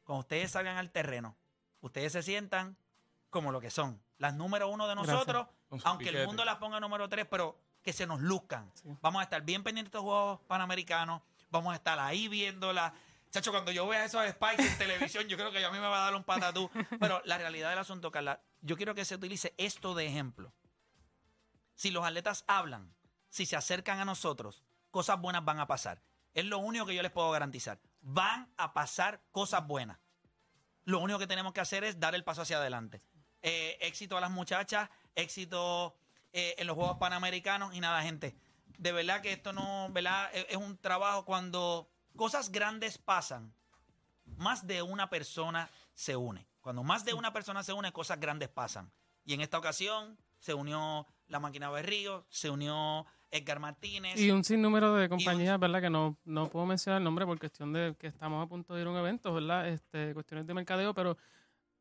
cuando 0.03 0.21
ustedes 0.21 0.51
salgan 0.51 0.77
al 0.77 0.91
terreno, 0.91 1.37
ustedes 1.81 2.11
se 2.11 2.23
sientan 2.23 2.75
como 3.29 3.51
lo 3.51 3.61
que 3.61 3.69
son, 3.69 4.01
las 4.17 4.33
número 4.33 4.67
uno 4.67 4.87
de 4.87 4.95
nosotros, 4.95 5.47
aunque 5.83 6.09
el 6.09 6.25
mundo 6.27 6.43
las 6.43 6.57
ponga 6.57 6.79
número 6.79 7.07
tres, 7.07 7.25
pero 7.29 7.57
que 7.81 7.93
se 7.93 8.05
nos 8.05 8.19
luzcan. 8.19 8.69
Sí. 8.73 8.89
Vamos 9.01 9.21
a 9.21 9.23
estar 9.23 9.41
bien 9.41 9.63
pendientes 9.63 9.91
de 9.91 9.97
estos 9.97 10.03
Juegos 10.03 10.39
Panamericanos, 10.47 11.21
vamos 11.49 11.73
a 11.73 11.75
estar 11.75 11.97
ahí 11.99 12.27
viéndola. 12.27 12.93
Chacho, 13.31 13.51
cuando 13.51 13.71
yo 13.71 13.87
vea 13.87 14.03
esos 14.03 14.27
spikes 14.29 14.67
en 14.67 14.77
televisión, 14.77 15.27
yo 15.27 15.37
creo 15.37 15.51
que 15.51 15.61
ya 15.61 15.69
a 15.69 15.71
mí 15.71 15.79
me 15.79 15.87
va 15.87 16.01
a 16.01 16.05
dar 16.05 16.15
un 16.15 16.23
patatú. 16.23 16.69
Pero 16.99 17.21
la 17.23 17.37
realidad 17.37 17.69
del 17.69 17.79
asunto, 17.79 18.11
Carla, 18.11 18.41
yo 18.59 18.75
quiero 18.75 18.93
que 18.93 19.05
se 19.05 19.15
utilice 19.15 19.53
esto 19.57 19.95
de 19.95 20.05
ejemplo. 20.05 20.53
Si 21.73 21.91
los 21.91 22.05
atletas 22.05 22.43
hablan, 22.47 22.93
si 23.29 23.45
se 23.45 23.55
acercan 23.55 23.99
a 23.99 24.05
nosotros, 24.05 24.63
cosas 24.91 25.19
buenas 25.21 25.45
van 25.45 25.61
a 25.61 25.67
pasar. 25.67 26.01
Es 26.33 26.43
lo 26.45 26.59
único 26.59 26.85
que 26.85 26.93
yo 26.93 27.01
les 27.01 27.11
puedo 27.11 27.31
garantizar. 27.31 27.79
Van 28.01 28.51
a 28.57 28.73
pasar 28.73 29.21
cosas 29.31 29.65
buenas. 29.65 29.97
Lo 30.83 30.99
único 30.99 31.17
que 31.17 31.27
tenemos 31.27 31.53
que 31.53 31.61
hacer 31.61 31.85
es 31.85 31.99
dar 31.99 32.15
el 32.15 32.25
paso 32.25 32.41
hacia 32.41 32.57
adelante. 32.57 33.01
Eh, 33.41 33.77
éxito 33.81 34.17
a 34.17 34.21
las 34.21 34.31
muchachas, 34.31 34.89
éxito 35.15 35.95
eh, 36.33 36.55
en 36.57 36.67
los 36.67 36.75
Juegos 36.75 36.97
Panamericanos 36.97 37.73
y 37.73 37.79
nada, 37.79 38.01
gente. 38.01 38.35
De 38.77 38.91
verdad 38.91 39.21
que 39.21 39.31
esto 39.31 39.53
no, 39.53 39.87
¿verdad? 39.91 40.29
Es, 40.33 40.47
es 40.49 40.57
un 40.57 40.77
trabajo 40.77 41.23
cuando 41.23 41.90
cosas 42.15 42.51
grandes 42.51 42.97
pasan, 42.97 43.53
más 44.37 44.65
de 44.67 44.81
una 44.81 45.09
persona 45.09 45.69
se 45.93 46.15
une. 46.15 46.47
Cuando 46.61 46.83
más 46.83 47.05
de 47.05 47.13
una 47.13 47.33
persona 47.33 47.63
se 47.63 47.73
une, 47.73 47.91
cosas 47.91 48.19
grandes 48.19 48.49
pasan. 48.49 48.91
Y 49.25 49.33
en 49.33 49.41
esta 49.41 49.57
ocasión 49.57 50.17
se 50.39 50.53
unió 50.53 51.07
la 51.27 51.39
máquina 51.39 51.69
Berrío, 51.69 52.25
se 52.29 52.49
unió 52.49 53.05
Edgar 53.31 53.59
Martínez. 53.59 54.19
Y 54.19 54.31
un 54.31 54.43
sinnúmero 54.43 54.93
de 54.95 55.09
compañías, 55.09 55.59
¿verdad? 55.59 55.81
Que 55.81 55.89
no, 55.89 56.17
no 56.25 56.49
puedo 56.49 56.65
mencionar 56.65 56.99
el 56.99 57.03
nombre 57.03 57.25
por 57.25 57.39
cuestión 57.39 57.71
de 57.73 57.95
que 57.97 58.07
estamos 58.07 58.43
a 58.43 58.49
punto 58.49 58.75
de 58.75 58.81
ir 58.81 58.87
a 58.87 58.91
un 58.91 58.97
evento, 58.97 59.33
¿verdad? 59.33 59.67
Este, 59.69 60.13
cuestiones 60.13 60.45
de 60.45 60.53
mercadeo, 60.53 60.93
pero 60.93 61.17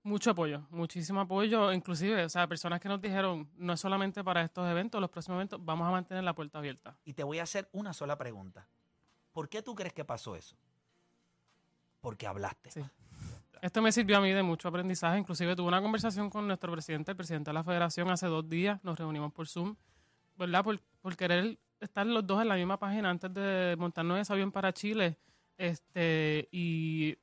mucho 0.02 0.30
apoyo, 0.30 0.66
muchísimo 0.70 1.20
apoyo, 1.20 1.72
inclusive, 1.72 2.24
o 2.24 2.28
sea, 2.28 2.46
personas 2.46 2.80
que 2.80 2.88
nos 2.88 3.00
dijeron, 3.00 3.50
no 3.56 3.74
es 3.74 3.80
solamente 3.80 4.24
para 4.24 4.42
estos 4.42 4.66
eventos, 4.68 5.00
los 5.00 5.10
próximos 5.10 5.36
eventos, 5.36 5.62
vamos 5.62 5.86
a 5.86 5.90
mantener 5.90 6.24
la 6.24 6.34
puerta 6.34 6.58
abierta. 6.58 6.96
Y 7.04 7.12
te 7.12 7.24
voy 7.24 7.38
a 7.38 7.42
hacer 7.42 7.68
una 7.72 7.92
sola 7.92 8.16
pregunta. 8.16 8.66
¿Por 9.32 9.48
qué 9.48 9.62
tú 9.62 9.74
crees 9.74 9.92
que 9.92 10.04
pasó 10.04 10.36
eso? 10.36 10.56
Porque 12.00 12.26
hablaste. 12.26 12.70
Esto 13.62 13.82
me 13.82 13.92
sirvió 13.92 14.16
a 14.16 14.20
mí 14.20 14.30
de 14.32 14.42
mucho 14.42 14.68
aprendizaje. 14.68 15.18
Inclusive 15.18 15.54
tuve 15.54 15.68
una 15.68 15.82
conversación 15.82 16.30
con 16.30 16.46
nuestro 16.46 16.72
presidente, 16.72 17.10
el 17.10 17.16
presidente 17.16 17.50
de 17.50 17.54
la 17.54 17.62
federación, 17.62 18.10
hace 18.10 18.26
dos 18.26 18.48
días. 18.48 18.82
Nos 18.82 18.98
reunimos 18.98 19.32
por 19.32 19.46
Zoom, 19.46 19.76
¿verdad? 20.36 20.64
Por, 20.64 20.80
por 21.00 21.16
querer 21.16 21.58
estar 21.78 22.06
los 22.06 22.26
dos 22.26 22.40
en 22.40 22.48
la 22.48 22.54
misma 22.54 22.78
página 22.78 23.10
antes 23.10 23.32
de 23.32 23.76
montarnos 23.78 24.18
ese 24.18 24.32
avión 24.32 24.50
para 24.50 24.72
Chile. 24.72 25.18
Este, 25.58 26.48
y 26.50 27.18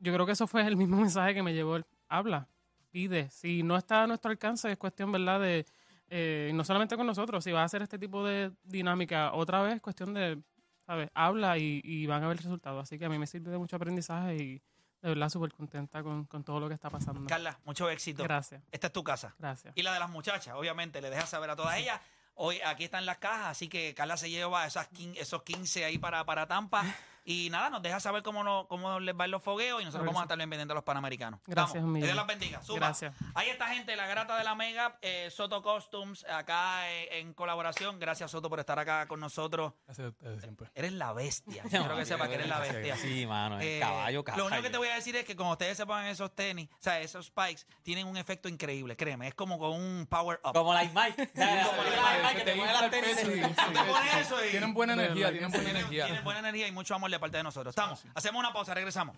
yo 0.00 0.12
creo 0.12 0.26
que 0.26 0.32
eso 0.32 0.46
fue 0.46 0.66
el 0.66 0.76
mismo 0.76 0.96
mensaje 1.00 1.34
que 1.34 1.42
me 1.42 1.54
llevó 1.54 1.76
el 1.76 1.86
habla, 2.08 2.48
pide. 2.90 3.30
Si 3.30 3.62
no 3.62 3.76
está 3.76 4.02
a 4.02 4.06
nuestro 4.08 4.30
alcance, 4.30 4.72
es 4.72 4.78
cuestión, 4.78 5.12
¿verdad? 5.12 5.40
De, 5.40 5.66
eh, 6.08 6.50
no 6.52 6.64
solamente 6.64 6.96
con 6.96 7.06
nosotros, 7.06 7.44
si 7.44 7.52
vas 7.52 7.62
a 7.62 7.64
hacer 7.66 7.82
este 7.82 7.98
tipo 7.98 8.24
de 8.24 8.50
dinámica 8.64 9.32
otra 9.32 9.62
vez, 9.62 9.80
cuestión 9.80 10.12
de, 10.14 10.42
¿sabes? 10.90 11.08
Habla 11.14 11.56
y, 11.56 11.80
y 11.84 12.06
van 12.06 12.24
a 12.24 12.26
ver 12.28 12.36
resultados. 12.38 12.82
Así 12.82 12.98
que 12.98 13.04
a 13.04 13.08
mí 13.08 13.16
me 13.16 13.28
sirve 13.28 13.52
de 13.52 13.58
mucho 13.58 13.76
aprendizaje 13.76 14.34
y 14.34 14.54
de 15.02 15.08
verdad 15.08 15.28
súper 15.28 15.52
contenta 15.52 16.02
con, 16.02 16.24
con 16.24 16.42
todo 16.42 16.58
lo 16.58 16.66
que 16.66 16.74
está 16.74 16.90
pasando. 16.90 17.24
Carla, 17.28 17.60
mucho 17.64 17.88
éxito. 17.88 18.24
Gracias, 18.24 18.60
Esta 18.72 18.88
es 18.88 18.92
tu 18.92 19.04
casa. 19.04 19.32
gracias. 19.38 19.72
Y 19.76 19.82
la 19.84 19.94
de 19.94 20.00
las 20.00 20.10
muchachas, 20.10 20.52
obviamente, 20.56 21.00
le 21.00 21.08
dejas 21.10 21.30
saber 21.30 21.48
a 21.50 21.54
todas 21.54 21.78
ellas. 21.78 22.00
Hoy 22.34 22.58
aquí 22.66 22.82
están 22.84 23.06
las 23.06 23.18
cajas, 23.18 23.46
así 23.46 23.68
que 23.68 23.94
Carla 23.94 24.16
se 24.16 24.30
lleva 24.30 24.66
esas 24.66 24.90
quin- 24.90 25.14
esos 25.16 25.44
15 25.44 25.84
ahí 25.84 25.96
para, 25.98 26.24
para 26.24 26.48
Tampa. 26.48 26.82
Y 27.24 27.50
nada, 27.50 27.70
nos 27.70 27.82
deja 27.82 28.00
saber 28.00 28.22
cómo, 28.22 28.42
no, 28.42 28.66
cómo 28.68 28.98
les 28.98 29.14
va 29.18 29.26
en 29.26 29.30
los 29.30 29.42
fogueos 29.42 29.82
y 29.82 29.84
nosotros 29.84 30.06
vamos 30.06 30.20
a 30.20 30.24
estar 30.24 30.36
bien 30.38 30.48
pendientes 30.48 30.68
de 30.70 30.74
los 30.74 30.84
panamericanos. 30.84 31.40
Gracias, 31.46 31.74
Vamos, 31.82 31.88
un 31.88 32.00
que 32.00 32.06
Dios 32.06 32.16
las 32.16 32.26
bendiga. 32.26 32.62
Suba. 32.62 32.78
Gracias. 32.78 33.14
Ahí 33.34 33.50
está, 33.50 33.66
gente, 33.68 33.94
la 33.94 34.06
grata 34.06 34.38
de 34.38 34.44
la 34.44 34.54
Mega, 34.54 34.98
eh, 35.02 35.28
Soto 35.30 35.62
Costumes, 35.62 36.24
acá 36.24 36.90
eh, 36.90 37.20
en 37.20 37.34
colaboración. 37.34 37.98
Gracias, 37.98 38.30
Soto, 38.30 38.48
por 38.48 38.58
estar 38.58 38.78
acá 38.78 39.06
con 39.06 39.20
nosotros. 39.20 39.74
Gracias 39.86 40.06
a 40.06 40.08
ustedes 40.08 40.40
siempre. 40.40 40.70
Eres 40.74 40.92
la 40.92 41.12
bestia. 41.12 41.62
Quiero 41.68 41.94
que 41.96 42.06
sepa 42.06 42.26
que 42.26 42.34
eres 42.34 42.48
la 42.48 42.58
bestia. 42.58 42.96
Sí, 42.96 43.26
mano, 43.26 43.60
el 43.60 43.66
Eh, 43.66 43.80
caballo, 43.80 44.24
caballo. 44.24 44.42
Lo 44.44 44.46
único 44.48 44.62
que 44.62 44.70
te 44.70 44.78
voy 44.78 44.88
a 44.88 44.94
decir 44.94 45.14
es 45.16 45.24
que 45.24 45.36
cuando 45.36 45.52
ustedes 45.52 45.76
se 45.76 45.84
pongan 45.84 46.06
esos 46.06 46.34
tenis, 46.34 46.68
o 46.72 46.82
sea, 46.82 47.00
esos 47.00 47.26
spikes, 47.26 47.66
tienen 47.82 48.06
un 48.06 48.16
efecto 48.16 48.48
increíble, 48.48 48.96
créeme. 48.96 49.28
Es 49.28 49.34
como 49.34 49.58
con 49.58 49.72
un 49.72 50.06
power 50.08 50.40
up. 50.42 50.52
Como 50.54 50.72
la 50.72 50.84
Mike. 50.84 51.28
como 51.34 51.44
la 51.44 52.30
Mike 52.32 52.44
que 52.44 52.44
te 52.44 52.56
las 52.56 52.90
tenis. 52.90 53.16
Tienen 54.50 54.72
buena 54.72 54.94
energía, 54.94 55.30
tienen 55.30 55.50
buena 55.50 55.70
energía. 55.70 56.04
tienen 56.06 56.24
buena 56.24 56.40
energía 56.40 56.66
y 56.66 56.72
mucho 56.72 56.94
amor 56.94 57.10
de 57.20 57.22
parte 57.22 57.36
de 57.36 57.42
nosotros. 57.42 57.72
Estamos. 57.72 58.02
Hacemos 58.14 58.40
una 58.40 58.52
pausa, 58.52 58.74
regresamos. 58.74 59.16